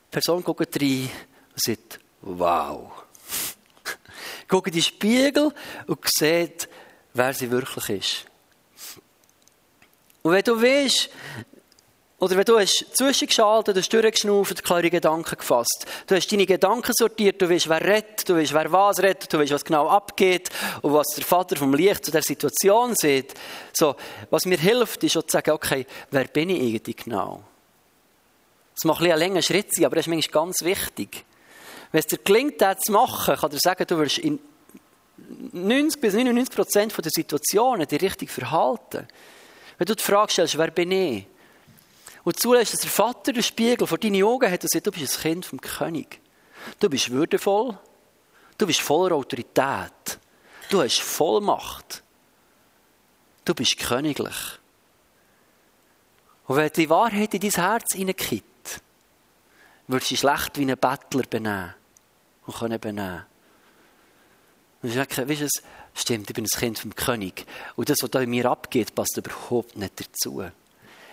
Die 0.06 0.10
Person 0.10 0.42
guckt 0.42 0.80
rein 0.80 1.10
und 1.52 1.60
sagt, 1.60 2.00
wow. 2.22 2.90
guckt 4.48 4.68
in 4.68 4.72
die 4.74 4.82
Spiegel 4.82 5.52
und 5.86 5.98
sieht, 6.04 6.68
wer 7.12 7.32
sie 7.32 7.50
wirklich 7.50 7.90
ist. 7.90 8.26
Und 10.22 10.32
wenn 10.32 10.42
du 10.42 10.60
weißt, 10.60 11.10
oder 12.24 12.36
wenn 12.36 12.44
du 12.44 12.58
hast 12.58 12.86
zwischengeschaltet, 12.96 13.76
hast 13.76 13.92
durchgeschnauft, 13.92 14.64
klare 14.64 14.88
Gedanken 14.88 15.36
gefasst. 15.36 15.84
Du 16.06 16.14
hast 16.14 16.32
deine 16.32 16.46
Gedanken 16.46 16.92
sortiert, 16.94 17.42
du 17.42 17.50
weißt, 17.50 17.68
wer 17.68 17.82
redet, 17.82 18.26
du 18.26 18.34
weißt, 18.34 18.54
wer 18.54 18.72
was 18.72 19.02
redet, 19.02 19.30
du 19.30 19.38
weißt, 19.38 19.52
was 19.52 19.64
genau 19.64 19.88
abgeht 19.88 20.48
und 20.80 20.94
was 20.94 21.08
der 21.08 21.24
Vater 21.24 21.56
vom 21.56 21.74
Licht 21.74 22.02
zu 22.02 22.10
der 22.10 22.22
Situation 22.22 22.94
sieht. 22.96 23.34
So, 23.74 23.94
was 24.30 24.46
mir 24.46 24.56
hilft, 24.56 25.04
ist 25.04 25.18
auch 25.18 25.24
zu 25.24 25.32
sagen, 25.32 25.50
okay, 25.50 25.86
wer 26.10 26.24
bin 26.24 26.48
ich 26.48 26.60
eigentlich 26.60 26.96
genau? 26.96 27.42
Das 28.74 28.84
mag 28.84 29.02
ein, 29.02 29.18
länger 29.18 29.42
Schritt 29.42 29.74
sein, 29.74 29.84
aber 29.84 29.96
das 29.96 30.06
ist 30.06 30.10
manchmal 30.10 30.44
ganz 30.44 30.62
wichtig. 30.62 31.26
Wenn 31.92 32.00
es 32.00 32.06
dir 32.06 32.18
gelingt, 32.24 32.58
das 32.62 32.80
zu 32.80 32.92
machen, 32.92 33.36
kann 33.36 33.50
dir 33.50 33.58
sagen, 33.60 33.84
du 33.86 33.98
wirst 33.98 34.16
in 34.16 34.40
90 35.52 36.00
bis 36.00 36.14
99 36.14 36.54
Prozent 36.54 36.96
der 36.96 37.10
Situationen 37.14 37.86
dich 37.86 38.00
richtig 38.00 38.30
verhalten. 38.30 39.06
Wenn 39.76 39.86
du 39.86 39.94
die 39.94 40.02
Frage 40.02 40.32
stellst, 40.32 40.56
wer 40.56 40.70
bin 40.70 40.90
ich? 40.90 41.26
Und 42.24 42.40
zulässt, 42.40 42.72
dass 42.72 42.80
der 42.80 42.90
Vater 42.90 43.32
den 43.32 43.42
Spiegel 43.42 43.86
vor 43.86 43.98
deine 43.98 44.24
Augen 44.24 44.50
hat 44.50 44.62
und 44.62 44.70
sagt, 44.70 44.86
du 44.86 44.90
bist 44.90 45.18
ein 45.18 45.22
Kind 45.22 45.46
vom 45.46 45.60
König. 45.60 46.20
Du 46.80 46.88
bist 46.88 47.10
würdevoll. 47.10 47.78
Du 48.56 48.66
bist 48.66 48.80
voller 48.80 49.14
Autorität. 49.14 50.18
Du 50.70 50.80
hast 50.80 51.00
Vollmacht. 51.00 52.02
Du 53.44 53.54
bist 53.54 53.78
königlich. 53.78 54.58
Und 56.46 56.56
wenn 56.56 56.70
die 56.72 56.88
Wahrheit 56.88 57.34
in 57.34 57.40
dein 57.40 57.50
Herz 57.50 57.94
hineinkippt, 57.94 58.80
würdest 59.86 60.10
du 60.10 60.14
dich 60.14 60.20
schlecht 60.20 60.58
wie 60.58 60.70
ein 60.70 60.78
Bettler 60.78 61.24
benehmen. 61.28 61.74
Und 62.46 62.56
können 62.56 62.80
benehmen. 62.80 63.24
Und 64.82 64.90
ich 64.90 64.96
weißt 64.96 65.40
du, 65.40 65.48
stimmt, 65.94 66.28
ich 66.28 66.34
bin 66.34 66.44
ein 66.44 66.58
Kind 66.58 66.78
vom 66.78 66.94
König. 66.94 67.46
Und 67.76 67.88
das, 67.88 67.98
was 68.02 68.10
da 68.10 68.20
in 68.20 68.30
mir 68.30 68.50
abgeht, 68.50 68.94
passt 68.94 69.16
überhaupt 69.16 69.76
nicht 69.76 70.00
dazu. 70.00 70.44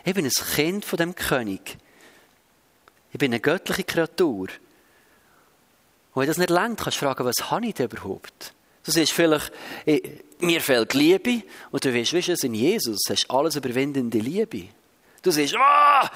Ich 0.03 0.13
bin 0.13 0.25
ein 0.25 0.31
Kind 0.31 0.85
von 0.85 0.97
dem 0.97 1.15
König. 1.15 1.77
Ich 3.11 3.19
bin 3.19 3.31
eine 3.31 3.39
göttliche 3.39 3.83
Kreatur. 3.83 4.47
Und 6.13 6.21
wenn 6.21 6.27
das 6.27 6.37
nicht 6.37 6.49
langt, 6.49 6.79
kannst 6.79 7.01
du 7.01 7.05
fragen, 7.05 7.25
was 7.25 7.51
habe 7.51 7.65
ich 7.67 7.75
denn 7.75 7.89
überhaupt? 7.89 8.53
Du 8.83 8.91
siehst 8.91 9.11
vielleicht, 9.11 9.51
mir 10.39 10.61
fehlt 10.61 10.93
Liebe. 10.93 11.43
Und 11.71 11.85
du 11.85 11.93
weißt, 11.93 12.13
weißt 12.13 12.43
du, 12.43 12.47
in 12.47 12.53
Jesus 12.55 12.99
hast 13.09 13.25
du 13.25 13.33
alles 13.33 13.55
überwindende 13.55 14.17
Liebe. 14.17 14.69
Du 15.21 15.31
siehst, 15.31 15.55
ah, 15.55 16.09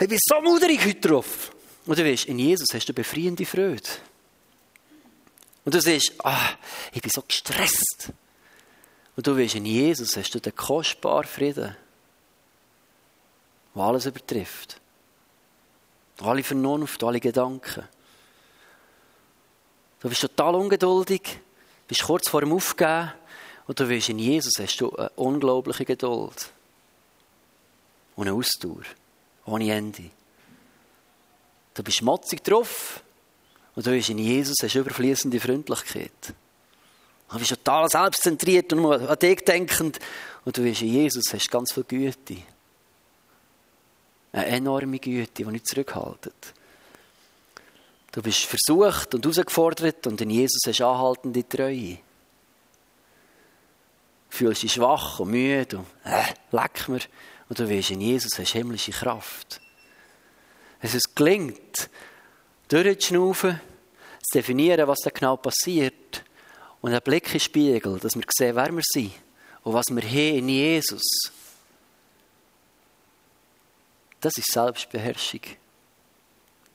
ich 0.00 0.08
bin 0.08 0.18
so 0.20 0.40
muderig 0.40 0.84
heute 0.84 1.08
drauf. 1.08 1.52
Und 1.86 1.98
du 1.98 2.04
weißt, 2.04 2.24
in 2.24 2.38
Jesus 2.38 2.68
hast 2.72 2.88
du 2.88 2.94
befreiende 2.94 3.44
Freude. 3.44 3.82
Und 5.64 5.74
du 5.74 5.80
siehst, 5.80 6.14
ah, 6.24 6.50
ich 6.92 7.02
bin 7.02 7.10
so 7.10 7.22
gestresst. 7.22 8.12
Und 9.16 9.26
du 9.26 9.36
weißt, 9.36 9.56
in 9.56 9.66
Jesus 9.66 10.16
hast 10.16 10.34
du 10.34 10.40
den 10.40 10.56
kostbaren 10.56 11.26
Frieden 11.26 11.76
der 13.74 13.82
alles 13.82 14.06
übertrifft. 14.06 14.80
Alle 16.20 16.42
Vernunft, 16.42 17.02
alle 17.02 17.20
Gedanken. 17.20 17.88
Du 20.00 20.08
bist 20.08 20.20
total 20.20 20.54
ungeduldig, 20.54 21.40
bist 21.88 22.02
kurz 22.02 22.28
vor 22.28 22.40
dem 22.40 22.52
Aufgeben 22.52 23.12
und 23.66 23.80
du 23.80 23.88
weißt, 23.88 24.10
in 24.10 24.18
Jesus 24.18 24.52
hast 24.58 24.76
du 24.76 24.94
eine 24.94 25.08
unglaubliche 25.16 25.84
Geduld. 25.84 26.50
Und 28.16 28.28
eine 28.28 28.36
Ausdauer, 28.36 28.82
ohne 29.46 29.72
Ende. 29.72 30.10
Du 31.72 31.82
bist 31.82 32.02
motzig 32.02 32.44
drauf 32.44 33.02
und 33.74 33.86
du 33.86 33.90
weißt, 33.90 34.10
in 34.10 34.18
Jesus 34.18 34.56
hast 34.62 34.74
überfließende 34.74 35.40
Freundlichkeit. 35.40 36.34
Du 37.30 37.38
bist 37.38 37.50
total 37.50 37.88
selbstzentriert 37.88 38.72
und 38.72 38.82
nur 38.82 39.10
an 39.10 39.18
dich 39.18 39.40
denkend 39.40 39.98
und 40.44 40.56
du 40.56 40.64
weißt, 40.64 40.82
in 40.82 40.88
Jesus 40.88 41.32
hast 41.32 41.50
ganz 41.50 41.72
viel 41.72 41.84
Güte. 41.84 42.36
Eine 44.34 44.46
enorme 44.46 44.98
Güte, 44.98 45.30
die 45.32 45.44
nicht 45.44 45.68
zurückhaltet. 45.68 46.54
Du 48.10 48.20
bist 48.20 48.46
versucht 48.46 49.14
und 49.14 49.24
herausgefordert 49.24 50.08
und 50.08 50.20
in 50.20 50.30
Jesus 50.30 50.62
hast 50.66 50.80
du 50.80 50.86
anhaltende 50.86 51.48
Treue. 51.48 51.98
Du 54.28 54.36
fühlst 54.36 54.64
dich 54.64 54.72
schwach 54.72 55.20
und 55.20 55.30
müde 55.30 55.78
und 55.78 55.86
äh, 56.04 56.34
leck 56.50 56.88
mir. 56.88 56.98
Und 57.48 57.60
du 57.60 57.70
weißt, 57.70 57.92
in 57.92 58.00
Jesus 58.00 58.36
hast 58.36 58.50
himmlische 58.50 58.90
Kraft. 58.90 59.60
Es 60.80 60.94
es 60.94 61.14
gelingt, 61.14 61.88
durchzuschnaufen, 62.66 63.60
zu 64.20 64.38
definieren, 64.38 64.88
was 64.88 64.98
da 64.98 65.10
genau 65.10 65.36
passiert 65.36 66.24
und 66.80 66.90
einen 66.90 67.02
Blick 67.02 67.26
in 67.26 67.32
den 67.34 67.40
Spiegel, 67.40 68.00
dass 68.00 68.16
wir 68.16 68.24
sehen, 68.36 68.56
wer 68.56 68.72
wir 68.72 68.82
sind 68.82 69.12
und 69.62 69.74
was 69.74 69.86
wir 69.90 70.02
haben 70.02 70.38
in 70.38 70.48
Jesus 70.48 71.04
das 74.24 74.38
ist 74.38 74.52
Selbstbeherrschung. 74.52 75.40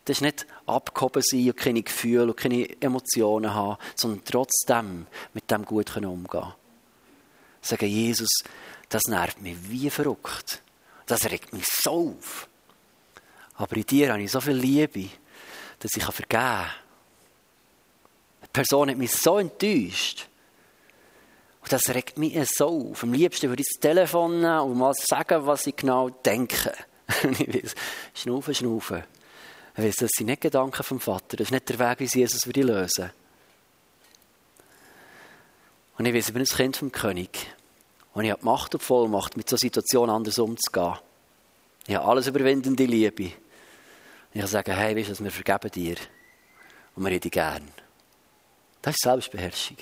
Das 0.06 0.18
ist 0.18 0.22
nicht 0.22 0.46
abgehoben 0.68 1.24
sein 1.24 1.48
und 1.48 1.58
keine 1.58 1.82
Gefühle 1.82 2.28
und 2.28 2.38
keine 2.38 2.80
Emotionen 2.80 3.54
haben, 3.54 3.78
sondern 3.96 4.24
trotzdem 4.24 5.08
mit 5.34 5.50
dem 5.50 5.66
gut 5.66 5.96
umgehen 5.98 6.28
können. 6.28 6.54
Sagen, 7.62 7.88
Jesus, 7.88 8.30
das 8.88 9.04
nervt 9.08 9.42
mich 9.42 9.58
wie 9.68 9.90
verrückt. 9.90 10.62
Das 11.08 11.26
regt 11.26 11.52
mich 11.52 11.66
so 11.66 12.16
auf. 12.18 12.48
Aber 13.56 13.76
in 13.76 13.86
dir 13.86 14.12
habe 14.12 14.22
ich 14.22 14.32
so 14.32 14.42
viel 14.42 14.54
Liebe, 14.54 15.10
dass 15.80 15.92
ich 15.96 16.04
vergeben 16.04 16.30
kann. 16.30 16.70
Die 18.44 18.48
Person 18.54 18.90
hat 18.92 18.98
mich 18.98 19.12
so 19.12 19.40
enttäuscht. 19.40 20.28
Und 21.62 21.74
das 21.74 21.90
regt 21.90 22.20
mich 22.20 22.38
so 22.56 22.92
auf. 22.92 23.04
Am 23.04 23.14
liebsten 23.14 23.50
würde 23.50 23.64
ich 23.64 23.70
das 23.70 23.80
Telefon 23.80 24.40
nehmen 24.40 24.60
und 24.60 24.78
mal 24.78 24.94
sagen, 24.94 25.46
was 25.46 25.66
ich 25.66 25.76
genau 25.76 26.10
denke. 26.10 26.74
ich 27.40 27.54
weiß, 27.54 27.76
schnaufen, 28.14 28.54
schnaufen. 28.54 29.04
Ich 29.76 29.84
weiss, 29.84 29.96
das 29.96 30.12
sind 30.16 30.28
nicht 30.28 30.42
Gedanken 30.42 30.84
vom 30.84 31.00
Vater. 31.00 31.38
Das 31.38 31.48
ist 31.48 31.52
nicht 31.52 31.70
der 31.70 31.80
Weg, 31.80 32.00
wie 32.00 32.20
Jesus 32.20 32.46
würde 32.46 32.62
lösen. 32.62 33.12
Und 35.98 36.06
ich 36.06 36.14
weiß, 36.14 36.28
ich 36.28 36.34
bin 36.34 36.44
ein 36.44 36.46
Kind 36.46 36.78
vom 36.78 36.92
König. 36.92 37.54
Und 38.14 38.26
ich 38.26 38.32
habe 38.32 38.42
die 38.42 38.46
Macht 38.46 38.74
und 38.74 38.82
Vollmacht, 38.82 39.38
mit 39.38 39.50
so 39.50 39.58
Situation 39.58 40.10
anders 40.10 40.40
umzugehen. 40.40 40.96
Ich 41.88 41.96
habe 41.96 42.08
alles 42.08 42.28
überwindende 42.28 42.86
Liebe. 42.86 43.24
Und 43.24 43.34
ich 44.34 44.42
kann 44.42 44.50
sagen, 44.50 44.76
hey, 44.76 44.96
weißt 44.96 45.20
du, 45.20 45.24
wir 45.24 45.32
vergeben 45.32 45.72
dir. 45.72 45.96
Und 46.96 47.04
wir 47.04 47.12
reden 47.12 47.32
gern. 47.32 47.68
Das 48.82 48.96
ist 48.96 49.04
Selbstbeherrschung. 49.04 49.78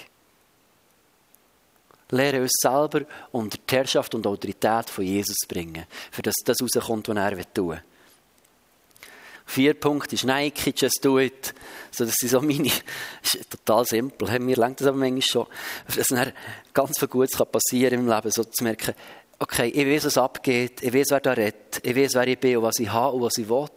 Lehre 2.10 2.41
uns 2.41 2.54
selber 2.62 3.02
unter 3.32 3.58
die 3.58 3.76
Herrschaft 3.76 4.15
und 4.15 4.26
Autorität 4.26 4.89
von 4.89 5.04
Jesus 5.04 5.38
bringen, 5.48 5.86
für 6.12 6.22
dass 6.22 6.36
das 6.46 6.62
rauskommt, 6.62 7.10
was 7.10 7.17
er 7.17 7.54
tun 7.54 7.70
will. 7.70 7.82
Vier 9.50 9.74
Punkte 9.76 10.15
ist 10.15 10.26
Nike, 10.26 10.74
just 10.76 11.00
do 11.02 11.20
it. 11.20 11.54
So, 11.89 12.04
das 12.04 12.15
sind 12.15 12.30
so 12.30 12.41
meine, 12.41 12.70
das 13.22 13.34
ist 13.34 13.50
total 13.50 13.86
simpel. 13.86 14.39
Mir 14.39 14.58
lenkt 14.58 14.82
das 14.82 14.88
aber 14.88 14.98
manchmal 14.98 15.22
schon. 15.22 15.48
Dass 15.96 16.08
dann 16.08 16.34
ganz 16.74 17.00
viel 17.00 17.08
Gutes 17.08 17.38
passieren 17.46 17.91
kann 17.91 18.00
im 18.08 18.13
Leben, 18.13 18.32
so 18.32 18.43
zu 18.43 18.63
merken, 18.63 18.93
okay, 19.39 19.70
ich 19.70 19.88
weiß, 19.88 20.06
was 20.06 20.17
abgeht, 20.17 20.84
ich 20.84 20.93
weiß, 20.93 21.08
wer 21.12 21.20
da 21.22 21.32
redet, 21.32 21.80
ich 21.82 21.96
weiß, 21.96 22.15
wer 22.15 22.28
ich 22.28 22.38
bin 22.38 22.58
und 22.58 22.63
was 22.63 22.80
ich 22.80 22.91
habe 22.91 23.15
und 23.15 23.22
was 23.22 23.38
ich 23.38 23.48
will. 23.48 23.70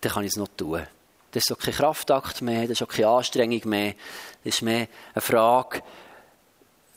Dann 0.00 0.12
kann 0.12 0.24
ich 0.24 0.32
es 0.32 0.36
noch 0.36 0.48
tun. 0.56 0.82
Das 1.30 1.44
ist 1.44 1.52
auch 1.52 1.58
kein 1.58 1.74
Kraftakt 1.74 2.42
mehr, 2.42 2.62
das 2.62 2.72
ist 2.72 2.82
auch 2.82 2.88
keine 2.88 3.08
Anstrengung 3.08 3.60
mehr. 3.66 3.94
Ist 4.48 4.62
mehr 4.62 4.88
eine 5.12 5.20
Frage 5.20 5.82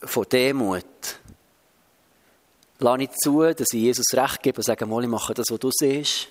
von 0.03 0.25
Demut. 0.31 0.85
Lass 2.79 2.97
nicht 2.97 3.13
zu, 3.21 3.41
dass 3.41 3.73
ich 3.73 3.81
Jesus 3.81 4.05
recht 4.13 4.41
gebe 4.41 4.57
und 4.57 4.63
sage, 4.63 4.85
ich 4.85 5.07
mache 5.07 5.33
das, 5.33 5.47
was 5.51 5.59
du 5.59 5.69
siehst. 5.71 6.29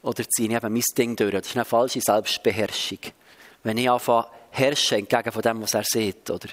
Oder 0.00 0.24
ziehe 0.28 0.48
ich 0.48 0.54
eben 0.54 0.72
mein 0.72 0.82
Ding 0.96 1.16
durch. 1.16 1.32
Das 1.32 1.46
ist 1.46 1.54
eine 1.54 1.66
falsche 1.66 2.00
Selbstbeherrschung. 2.00 2.98
Wenn 3.62 3.76
ich 3.76 3.90
anfange, 3.90 4.26
herrschen 4.52 5.00
entgegen 5.00 5.32
von 5.32 5.42
dem, 5.42 5.60
was 5.60 5.74
er 5.74 5.84
sieht, 5.84 6.30
oder? 6.30 6.48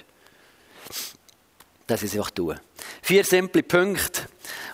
Das 1.86 2.02
ist 2.02 2.14
einfach 2.14 2.30
tun. 2.30 2.60
Vier 3.00 3.24
simple 3.24 3.62
Punkte. 3.62 4.28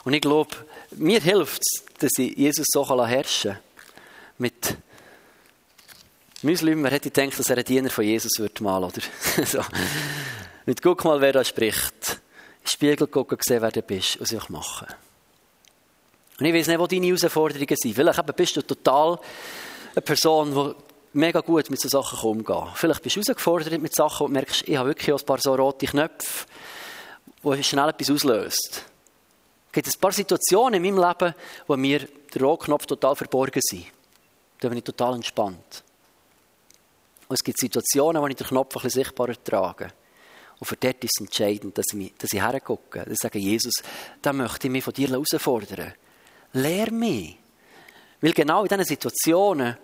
Und 0.05 0.14
ich 0.14 0.20
glaube, 0.20 0.57
mir 0.96 1.20
hilft 1.20 1.62
es, 1.62 1.85
dass 1.98 2.12
ich 2.18 2.37
Jesus 2.37 2.66
so 2.70 3.07
herrschen 3.07 3.53
kann. 3.53 3.62
Mit 4.38 4.77
Muslim, 6.42 6.85
wer 6.85 6.92
hätte 6.92 7.11
gedacht, 7.11 7.38
dass 7.38 7.51
er 7.51 7.59
ein 7.59 7.64
Diener 7.64 7.90
von 7.90 8.05
Jesus 8.05 8.33
wird 8.38 8.61
mal, 8.61 8.83
oder? 8.83 9.01
so. 9.44 9.61
Nicht 10.66 10.83
guck 10.83 11.05
mal, 11.05 11.20
wer 11.20 11.33
da 11.33 11.44
spricht. 11.44 12.20
Spiegel 12.62 13.07
gucken, 13.09 13.38
sehen, 13.40 13.62
wer 13.62 13.72
du 13.72 13.83
bist 13.83 14.18
und 14.18 14.27
sich 14.27 14.48
machen. 14.48 14.87
Und 16.38 16.46
ich 16.46 16.55
weiß 16.55 16.68
nicht, 16.68 16.79
wo 16.79 16.87
deine 16.87 17.07
Herausforderungen 17.07 17.77
sind. 17.77 17.94
Vielleicht 17.94 18.37
bist 18.37 18.57
du 18.57 18.62
total 18.62 19.18
eine 19.94 20.03
Person, 20.03 20.55
die 20.55 21.18
mega 21.18 21.40
gut 21.40 21.70
mit 21.70 21.81
solchen 21.81 21.90
Sachen 21.90 22.31
umgeht. 22.31 22.74
Vielleicht 22.74 23.03
bist 23.03 23.16
du 23.16 23.20
herausgefordert 23.20 23.81
mit 23.81 23.94
Sachen, 23.94 24.29
du 24.29 24.33
merkst, 24.33 24.68
ich 24.68 24.77
habe 24.77 24.90
wirklich 24.90 25.12
ein 25.12 25.27
paar 25.27 25.38
so 25.40 25.55
rote 25.55 25.87
Knöpfe, 25.87 26.46
die 27.42 27.64
schnell 27.64 27.88
etwas 27.88 28.11
auslöst. 28.11 28.85
Es 29.66 29.72
gibt 29.72 29.88
ein 29.88 30.01
paar 30.01 30.12
Situationen 30.12 30.83
in 30.83 30.94
meinem 30.94 31.09
Leben, 31.09 31.35
wo 31.66 31.77
mir 31.77 32.07
der 32.33 32.42
Rotknopf 32.42 32.87
total 32.87 33.16
verborgen 33.16 33.61
sind. 33.62 33.87
Da 34.61 34.68
bin 34.68 34.79
ich 34.79 34.85
total 34.85 35.14
entspannt. 35.14 35.83
Und 37.28 37.34
es 37.38 37.44
gibt 37.44 37.58
Situationen, 37.58 38.22
wo 38.22 38.26
ich 38.26 38.36
den 38.36 38.46
Knopf 38.46 38.76
ein 38.76 38.82
bisschen 38.82 39.04
sichtbarer 39.04 39.42
trage. 39.42 39.92
Und 40.58 40.66
für 40.66 40.76
dort 40.76 41.04
ist 41.04 41.12
es 41.16 41.20
entscheidend, 41.20 41.76
dass 41.78 41.86
ich, 41.94 42.14
dass 42.16 42.32
ich 42.32 42.40
hergucke. 42.40 43.00
Dass 43.00 43.12
ich 43.12 43.18
sage, 43.18 43.38
Jesus, 43.38 43.74
da 44.22 44.32
möchte 44.32 44.66
ich 44.66 44.72
mich 44.72 44.82
von 44.82 44.94
dir 44.94 45.08
herausfordern. 45.08 45.92
Lehr 46.54 46.90
mich. 46.90 47.36
Weil 48.20 48.32
genau 48.32 48.62
in 48.62 48.68
diesen 48.68 48.84
Situationen 48.84 49.76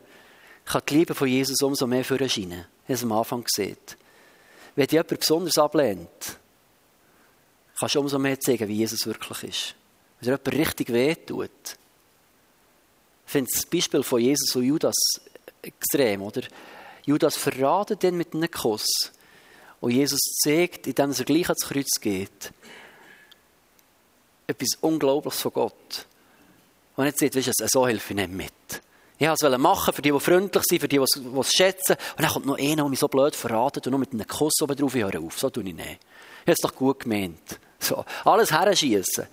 kann 0.65 0.83
die 0.89 0.95
Liebe 0.95 1.15
von 1.15 1.29
Jesus 1.29 1.63
umso 1.63 1.87
mehr 1.87 2.05
für 2.05 2.19
erscheinen, 2.19 2.67
als 2.89 3.03
am 3.03 3.13
Anfang 3.13 3.45
sieht. 3.47 3.97
Wenn 4.75 4.87
dich 4.87 4.93
jemand 4.93 5.21
besonders 5.21 5.59
ablehnt, 5.59 6.39
kannst 7.79 7.95
du 7.95 8.01
umso 8.01 8.19
mehr 8.19 8.41
zeigen, 8.41 8.67
wie 8.67 8.79
Jesus 8.79 9.07
wirklich 9.07 9.45
ist. 9.45 9.75
Wenn 10.21 10.31
dir 10.31 10.41
jemand 10.45 10.69
richtig 10.69 10.93
wehtut. 10.93 11.51
Ich 13.27 13.33
finde 13.33 13.51
das 13.53 13.67
Beispiel 13.67 14.03
von 14.03 14.21
Jesus 14.21 14.57
und 14.57 14.65
Judas 14.65 14.97
extrem, 15.63 16.23
oder? 16.23 16.43
Judas 17.05 17.37
verratet 17.37 18.05
ihn 18.05 18.17
mit 18.17 18.35
einem 18.35 18.51
Kuss. 18.51 18.87
Und 19.81 19.91
Jesus 19.91 20.21
zeigt, 20.43 20.87
indem 20.87 21.13
er 21.13 21.25
gleich 21.25 21.49
ans 21.49 21.67
Kreuz 21.67 22.01
geht, 22.01 22.53
etwas 24.47 24.79
Unglaubliches 24.81 25.43
von 25.43 25.53
Gott. 25.53 26.07
Und 26.97 27.07
jetzt 27.07 27.19
sagt, 27.19 27.37
weißt 27.37 27.49
du, 27.49 27.67
so 27.67 27.87
helfe 27.87 28.13
ich 28.13 28.17
nicht 28.17 28.31
mit. 28.31 28.53
Ich 29.19 29.29
wollte 29.29 29.47
es 29.47 29.59
machen 29.59 29.95
für 29.95 30.03
die, 30.03 30.11
die 30.11 30.21
freundlich 30.21 30.65
sind, 30.67 30.81
für 30.81 30.89
die, 30.89 30.99
die 30.99 31.39
es 31.39 31.53
schätzen. 31.53 31.97
Und 32.17 32.23
dann 32.23 32.31
kommt 32.31 32.47
noch 32.47 32.59
einer, 32.59 32.77
der 32.77 32.89
mich 32.89 32.99
so 32.99 33.09
blöd 33.09 33.35
verratet 33.35 33.87
und 33.87 33.93
noch 33.93 33.99
mit 33.99 34.13
einem 34.13 34.27
Kuss 34.27 34.61
oben 34.63 34.77
drauf, 34.77 34.95
ich 34.95 35.03
höre 35.03 35.21
auf. 35.21 35.39
So 35.39 35.51
tue 35.51 35.63
ich 35.65 35.75
nicht. 35.75 35.87
Ich 35.89 36.41
habe 36.43 36.53
es 36.53 36.59
doch 36.59 36.75
gut 36.75 37.01
gemeint. 37.01 37.59
So, 37.79 38.05
alles 38.25 38.51
herschießen. 38.51 39.27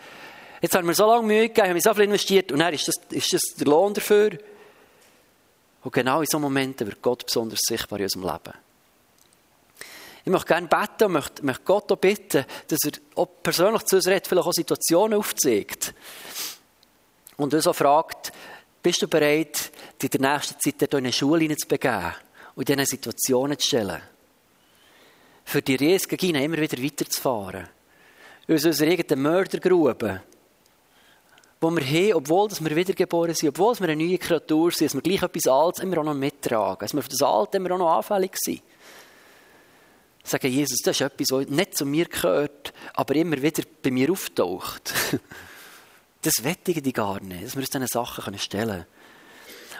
Jetzt 0.62 0.76
haben 0.76 0.88
wir 0.88 0.94
so 0.94 1.08
lange 1.08 1.26
Mühe 1.26 1.48
gegeben, 1.48 1.70
haben 1.70 1.76
wir 1.76 1.82
so 1.82 1.94
viel 1.94 2.04
investiert 2.04 2.52
und 2.52 2.60
dann 2.60 2.74
ist 2.74 2.88
das, 2.88 2.96
ist 3.10 3.34
das 3.34 3.42
der 3.58 3.68
Lohn 3.68 3.94
dafür. 3.94 4.38
Und 5.84 5.94
genau 5.94 6.22
in 6.22 6.28
so 6.28 6.40
Momenten 6.40 6.88
wird 6.88 7.02
Gott 7.02 7.26
besonders 7.26 7.60
sichtbar 7.68 8.00
in 8.00 8.06
unserem 8.06 8.24
Leben. 8.24 8.58
Ich 10.24 10.32
möchte 10.32 10.48
gerne 10.48 10.68
beten 10.68 11.06
und 11.06 11.14
möchte, 11.14 11.44
möchte 11.44 11.64
Gott 11.64 11.92
auch 11.92 11.98
bitten, 11.98 12.46
dass 12.68 12.80
er 12.86 12.92
auch 13.16 13.28
persönlich 13.42 13.84
zu 13.84 13.96
uns 13.96 14.08
redet, 14.08 14.28
vielleicht 14.28 14.48
auch 14.48 14.54
Situationen 14.54 15.18
aufzeigt. 15.18 15.94
Und 17.38 17.54
uns 17.54 17.66
auch 17.66 17.76
fragt, 17.76 18.32
bist 18.84 19.02
du 19.02 19.08
bereit, 19.08 19.72
dich 20.02 20.14
in 20.14 20.22
der 20.22 20.34
nächsten 20.34 20.60
Zeit 20.60 20.94
in 20.94 20.98
eine 20.98 21.14
Schule 21.14 21.56
zu 21.58 21.68
begeben 21.68 22.14
und 22.56 22.70
in 22.70 22.78
diesen 22.78 22.98
Situationen 22.98 23.58
zu 23.58 23.68
stellen? 23.68 24.02
Für 25.46 25.64
die 25.64 25.76
Riesengegine 25.76 26.44
immer 26.44 26.58
wieder 26.58 26.82
weiterzufahren. 26.82 27.68
Aus 28.48 28.66
unserer 28.66 28.92
eigenen 28.92 29.24
Mördergrube 29.24 30.22
wo 31.62 31.70
wir 31.70 31.86
haben, 31.86 32.14
obwohl 32.14 32.50
wir 32.50 32.76
wiedergeboren 32.76 33.36
sind, 33.36 33.50
obwohl 33.50 33.80
wir 33.80 33.90
eine 33.90 34.04
neue 34.04 34.18
Kreatur 34.18 34.72
sind, 34.72 34.88
dass 34.88 34.96
wir 34.96 35.02
gleich 35.02 35.22
etwas 35.22 35.46
Altes 35.46 35.84
immer 35.84 36.00
auch 36.00 36.04
noch 36.04 36.16
mittragen. 36.16 36.80
Dass 36.80 36.96
wir 36.96 37.04
für 37.04 37.10
das 37.10 37.22
Alte 37.22 37.58
immer 37.58 37.76
auch 37.76 37.78
noch 37.78 37.98
anfällig 37.98 38.36
sind. 38.36 38.64
Sagen, 40.24 40.52
Jesus, 40.52 40.80
das 40.84 41.00
ist 41.00 41.02
etwas, 41.02 41.28
was 41.32 41.48
nicht 41.48 41.78
zu 41.78 41.86
mir 41.86 42.06
gehört, 42.06 42.74
aber 42.96 43.16
immer 43.16 43.40
wieder 43.42 43.64
bei 43.82 43.92
mir 43.92 44.12
auftaucht. 44.12 44.94
Das 46.24 46.44
wettige 46.44 46.84
die 46.84 46.94
gar 46.94 47.20
nicht, 47.20 47.44
dass 47.44 47.56
wir 47.56 47.62
uns 47.62 47.72
diesen 47.72 47.88
Sachen 47.88 48.38
stellen 48.38 48.70
können. 48.70 48.86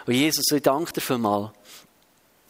Und 0.06 0.14
Jesus, 0.14 0.44
ich 0.52 0.60
danke 0.60 0.92
dir 0.92 1.00
vielmals, 1.00 1.52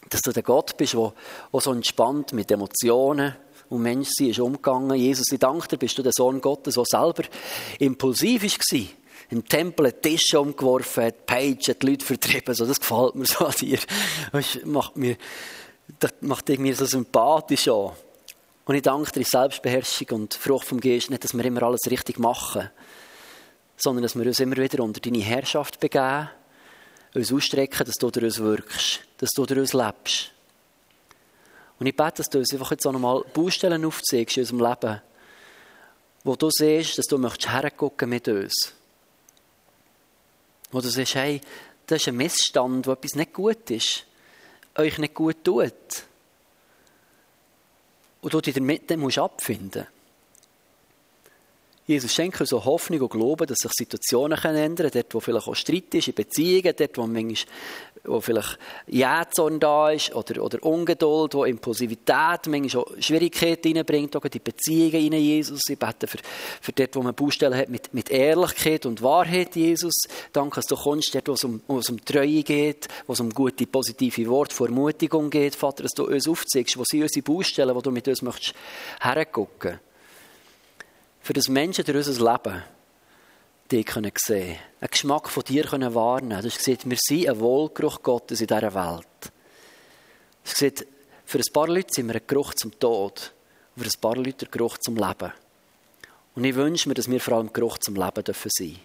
dass 0.09 0.21
du 0.21 0.31
der 0.31 0.41
Gott 0.41 0.75
bist, 0.77 0.93
der 0.93 1.13
so 1.53 1.71
entspannt 1.71 2.33
mit 2.33 2.49
Emotionen 2.49 3.35
und 3.69 3.83
Menschsein 3.83 4.29
ist 4.29 4.39
umgegangen. 4.39 4.97
Jesus, 4.97 5.31
ich 5.31 5.37
danke 5.37 5.67
dir, 5.67 5.77
bist 5.77 5.95
du 5.95 6.01
der 6.01 6.11
Sohn 6.11 6.41
Gottes, 6.41 6.73
der 6.73 6.85
selber 6.85 7.21
impulsiv 7.77 8.41
war 8.41 8.81
im 9.29 9.47
Tempel 9.47 9.87
einen 9.87 10.01
Tisch 10.01 10.33
umgeworfen 10.33 11.05
hat, 11.05 11.25
Peitschen, 11.25 11.75
die 11.81 11.87
Leute 11.87 12.05
vertrieben. 12.05 12.53
So, 12.53 12.65
das 12.65 12.79
gefällt 12.79 13.15
mir 13.15 13.25
so 13.25 13.45
an 13.45 13.53
dir. 13.59 13.79
Das 14.31 14.59
macht, 14.65 14.97
mir, 14.97 15.17
das 15.99 16.13
macht 16.21 16.49
irgendwie 16.49 16.73
so 16.73 16.85
sympathisch 16.85 17.67
an. 17.67 17.91
Und 18.65 18.75
ich 18.75 18.81
danke 18.81 19.11
dir, 19.11 19.25
Selbstbeherrschung 19.25 20.07
und 20.11 20.33
Frucht 20.33 20.67
vom 20.67 20.79
Geist, 20.79 21.09
nicht, 21.09 21.23
dass 21.23 21.33
wir 21.33 21.43
immer 21.43 21.63
alles 21.63 21.89
richtig 21.89 22.17
machen, 22.17 22.69
sondern 23.75 24.03
dass 24.03 24.15
wir 24.15 24.25
uns 24.25 24.39
immer 24.39 24.57
wieder 24.57 24.83
unter 24.83 25.01
deine 25.01 25.19
Herrschaft 25.19 25.79
begeben, 25.79 26.29
uns 27.13 27.33
ausstrecken, 27.33 27.85
dass 27.85 27.95
du 27.95 28.09
durch 28.09 28.25
uns 28.25 28.39
wirkst, 28.39 29.01
dass 29.17 29.31
du 29.31 29.45
durch 29.45 29.59
uns 29.59 29.73
lebst. 29.73 30.31
Und 31.79 31.87
ich 31.87 31.95
bete, 31.95 32.17
dass 32.17 32.29
du 32.29 32.39
uns 32.39 32.53
einfach 32.53 32.71
jetzt 32.71 32.87
auch 32.87 32.93
nochmal 32.93 33.23
Baustellen 33.33 33.83
aufzeigst 33.83 34.37
in 34.37 34.43
unserem 34.43 34.61
Leben, 34.61 35.01
wo 36.23 36.35
du 36.37 36.49
siehst, 36.49 36.97
dass 36.97 37.07
du 37.07 37.17
möchtest 37.17 37.49
mit 38.05 38.27
uns 38.29 38.73
wo 40.73 40.81
du 40.81 40.89
sagst, 40.89 41.15
hey, 41.15 41.39
das 41.87 42.01
ist 42.01 42.07
ein 42.07 42.17
Missstand, 42.17 42.87
wo 42.87 42.91
etwas 42.93 43.15
nicht 43.15 43.33
gut 43.33 43.69
ist, 43.69 44.05
euch 44.75 44.97
nicht 44.97 45.13
gut 45.13 45.43
tut. 45.43 45.71
Und 48.21 48.33
du 48.33 48.41
dich 48.41 48.53
damit 48.53 48.89
musst 48.97 49.19
abfinden 49.19 49.87
Jesus 51.85 52.13
schenkt 52.13 52.39
uns 52.39 52.49
so 52.49 52.63
Hoffnung 52.63 53.01
und 53.01 53.09
Glauben, 53.09 53.45
dass 53.45 53.57
sich 53.57 53.71
Situationen 53.73 54.37
ändern 54.37 54.75
können, 54.75 54.91
dort 54.93 55.13
wo 55.13 55.19
vielleicht 55.19 55.47
auch 55.47 55.55
Streit 55.55 55.93
ist, 55.93 56.07
in 56.07 56.13
Beziehungen, 56.13 56.73
dort 56.77 56.97
wo 56.97 57.05
manchmal 57.07 57.45
wo 58.05 58.19
vielleicht 58.19 58.57
Jähzorn 58.87 59.59
da 59.59 59.91
ist 59.91 60.13
oder, 60.13 60.43
oder 60.43 60.61
Ungeduld, 60.63 61.33
wo 61.33 61.45
Impulsivität 61.45 62.47
manchmal 62.47 62.83
auch 62.83 62.91
Schwierigkeiten 62.99 63.77
reinbringt, 63.77 64.15
auch 64.15 64.25
in 64.25 64.31
die 64.31 64.39
Beziehungen 64.39 65.13
rein, 65.13 65.21
Jesus. 65.21 65.61
Ich 65.69 65.79
bete 65.79 66.07
für, 66.07 66.17
für 66.61 66.71
dort, 66.73 66.95
wo 66.95 67.01
man 67.01 67.15
Baustellen 67.15 67.57
hat 67.57 67.69
mit, 67.69 67.93
mit 67.93 68.09
Ehrlichkeit 68.11 68.85
und 68.85 69.01
Wahrheit, 69.01 69.55
Jesus. 69.55 69.93
Danke, 70.33 70.55
dass 70.55 70.65
du 70.65 70.75
kommst, 70.75 71.15
dort, 71.15 71.27
wo 71.29 71.33
es 71.33 71.43
um, 71.43 71.61
wo 71.67 71.79
es 71.79 71.89
um 71.89 72.03
Treue 72.03 72.43
geht, 72.43 72.87
wo 73.07 73.13
es 73.13 73.19
um 73.19 73.29
gute, 73.29 73.65
positive 73.67 74.27
Worte, 74.27 74.53
vor 74.53 74.67
Ermutigung 74.67 75.29
geht, 75.29 75.55
Vater, 75.55 75.83
dass 75.83 75.93
du 75.93 76.05
uns 76.05 76.27
aufzeigst, 76.27 76.77
wo 76.77 76.83
sind 76.85 77.03
unsere 77.03 77.23
Baustellen, 77.23 77.75
wo 77.75 77.81
du 77.81 77.91
mit 77.91 78.07
uns 78.07 78.21
möchtest 78.21 78.53
hergucken. 78.99 79.79
Für 81.23 81.31
das 81.31 81.47
Menschen 81.47 81.85
durch 81.85 82.05
unser 82.05 82.33
Leben 82.33 82.63
dich 83.71 83.89
sehen 83.89 84.13
können. 84.13 84.57
Einen 84.81 84.91
Geschmack 84.91 85.29
von 85.29 85.43
dir 85.43 85.63
können 85.63 85.95
wahrnehmen 85.95 86.41
Du 86.41 86.49
hast 86.49 86.57
gesagt, 86.57 86.89
wir 86.89 86.97
sind 86.99 87.29
ein 87.29 87.39
Wohlgeruch 87.39 88.03
Gottes 88.03 88.41
in 88.41 88.47
dieser 88.47 88.73
Welt. 88.73 89.07
Du 89.21 89.29
hast 90.43 90.59
gesagt, 90.59 90.85
für 91.23 91.37
ein 91.37 91.53
paar 91.53 91.69
Leute 91.69 91.93
sind 91.93 92.07
wir 92.07 92.15
ein 92.15 92.27
Geruch 92.27 92.53
zum 92.55 92.77
Tod. 92.77 93.31
Und 93.73 93.83
für 93.83 93.89
ein 93.89 94.01
paar 94.01 94.17
Leute 94.17 94.47
ein 94.47 94.51
Geruch 94.51 94.77
zum 94.79 94.97
Leben. 94.97 95.31
Und 96.35 96.43
ich 96.43 96.55
wünsche 96.55 96.89
mir, 96.89 96.95
dass 96.95 97.09
wir 97.09 97.21
vor 97.21 97.35
allem 97.35 97.47
ein 97.47 97.53
Geruch 97.53 97.77
zum 97.77 97.95
Leben 97.95 98.23
dürfen 98.25 98.51
sein. 98.53 98.77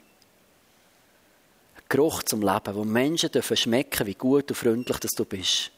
Ein 1.77 1.83
Geruch 1.89 2.23
zum 2.23 2.41
Leben, 2.43 2.75
wo 2.77 2.85
Menschen 2.85 3.33
dürfen 3.33 3.57
schmecken, 3.57 4.07
wie 4.07 4.15
gut 4.15 4.49
und 4.49 4.57
freundlich 4.57 4.99
dass 4.99 5.11
du 5.11 5.25
bist. 5.25 5.73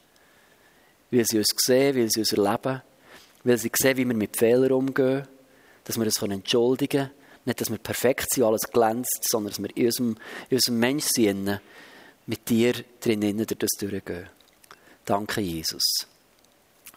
Weil 1.09 1.25
sie 1.25 1.39
uns 1.39 1.47
sehen, 1.57 1.95
weil 1.95 2.11
sie 2.11 2.19
uns 2.19 2.33
erleben, 2.33 2.83
weil 3.43 3.57
sie 3.57 3.71
sehen, 3.73 3.97
wie 3.97 4.07
wir 4.07 4.15
mit 4.15 4.37
Fehlern 4.37 4.73
umgehen, 4.73 5.27
dass 5.95 6.19
wir 6.19 6.27
uns 6.27 6.33
entschuldigen 6.33 6.89
können 6.89 7.21
nicht, 7.45 7.61
dass 7.61 7.69
wir 7.69 7.77
perfekt 7.77 8.33
sind, 8.33 8.43
alles 8.43 8.61
glänzt, 8.71 9.27
sondern 9.29 9.51
dass 9.51 9.61
wir 9.61 9.75
in 9.75 9.85
unserem, 9.85 10.17
in 10.49 10.57
unserem 10.57 10.79
Menschsein 10.79 11.59
mit 12.25 12.49
dir 12.49 12.73
drinnen 12.99 13.37
durch 13.37 13.57
das 13.57 13.69
durchgehen. 13.79 14.29
Danke, 15.05 15.41
Jesus. 15.41 16.07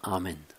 Amen. 0.03 0.53